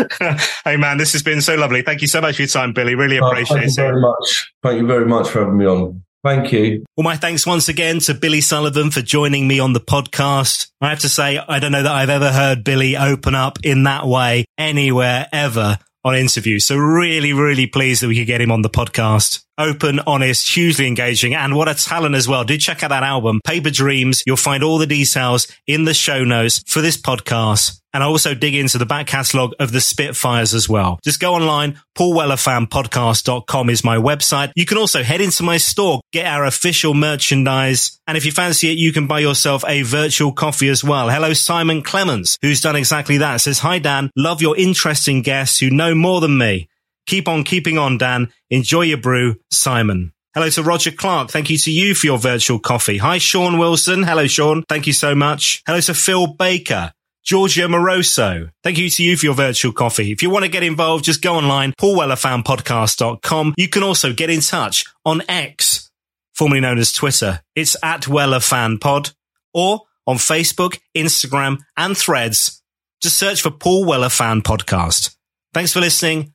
[0.64, 1.82] hey man, this has been so lovely.
[1.82, 2.94] Thank you so much for your time, Billy.
[2.94, 3.86] Really Oh, appreciate thank you it.
[3.88, 4.52] very much.
[4.62, 6.02] Thank you very much for having me on.
[6.22, 6.84] Thank you.
[6.96, 10.68] Well, my thanks once again to Billy Sullivan for joining me on the podcast.
[10.80, 13.84] I have to say, I don't know that I've ever heard Billy open up in
[13.84, 16.58] that way anywhere ever on interview.
[16.58, 19.42] So really, really pleased that we could get him on the podcast.
[19.60, 22.44] Open, honest, hugely engaging, and what a talent as well.
[22.44, 24.22] Do check out that album, Paper Dreams.
[24.26, 27.78] You'll find all the details in the show notes for this podcast.
[27.92, 30.98] And I also dig into the back catalogue of the Spitfires as well.
[31.04, 31.78] Just go online.
[31.98, 34.52] PaulWellerFanPodcast.com is my website.
[34.54, 37.98] You can also head into my store, get our official merchandise.
[38.06, 41.10] And if you fancy it, you can buy yourself a virtual coffee as well.
[41.10, 43.40] Hello, Simon Clemens, who's done exactly that.
[43.40, 44.10] Says, hi, Dan.
[44.16, 46.69] Love your interesting guests who know more than me.
[47.10, 48.32] Keep on keeping on, Dan.
[48.50, 50.12] Enjoy your brew, Simon.
[50.32, 51.28] Hello to Roger Clark.
[51.28, 52.98] Thank you to you for your virtual coffee.
[52.98, 54.04] Hi, Sean Wilson.
[54.04, 54.62] Hello, Sean.
[54.68, 55.60] Thank you so much.
[55.66, 56.92] Hello to Phil Baker.
[57.24, 58.52] Georgia Moroso.
[58.62, 60.12] Thank you to you for your virtual coffee.
[60.12, 63.54] If you want to get involved, just go online, paulwellerfanpodcast.com.
[63.56, 65.90] You can also get in touch on X,
[66.32, 67.40] formerly known as Twitter.
[67.56, 69.14] It's at WellerFanPod
[69.52, 72.62] or on Facebook, Instagram and threads.
[73.02, 75.16] Just search for Paul Weller Fan Podcast.
[75.52, 76.34] Thanks for listening.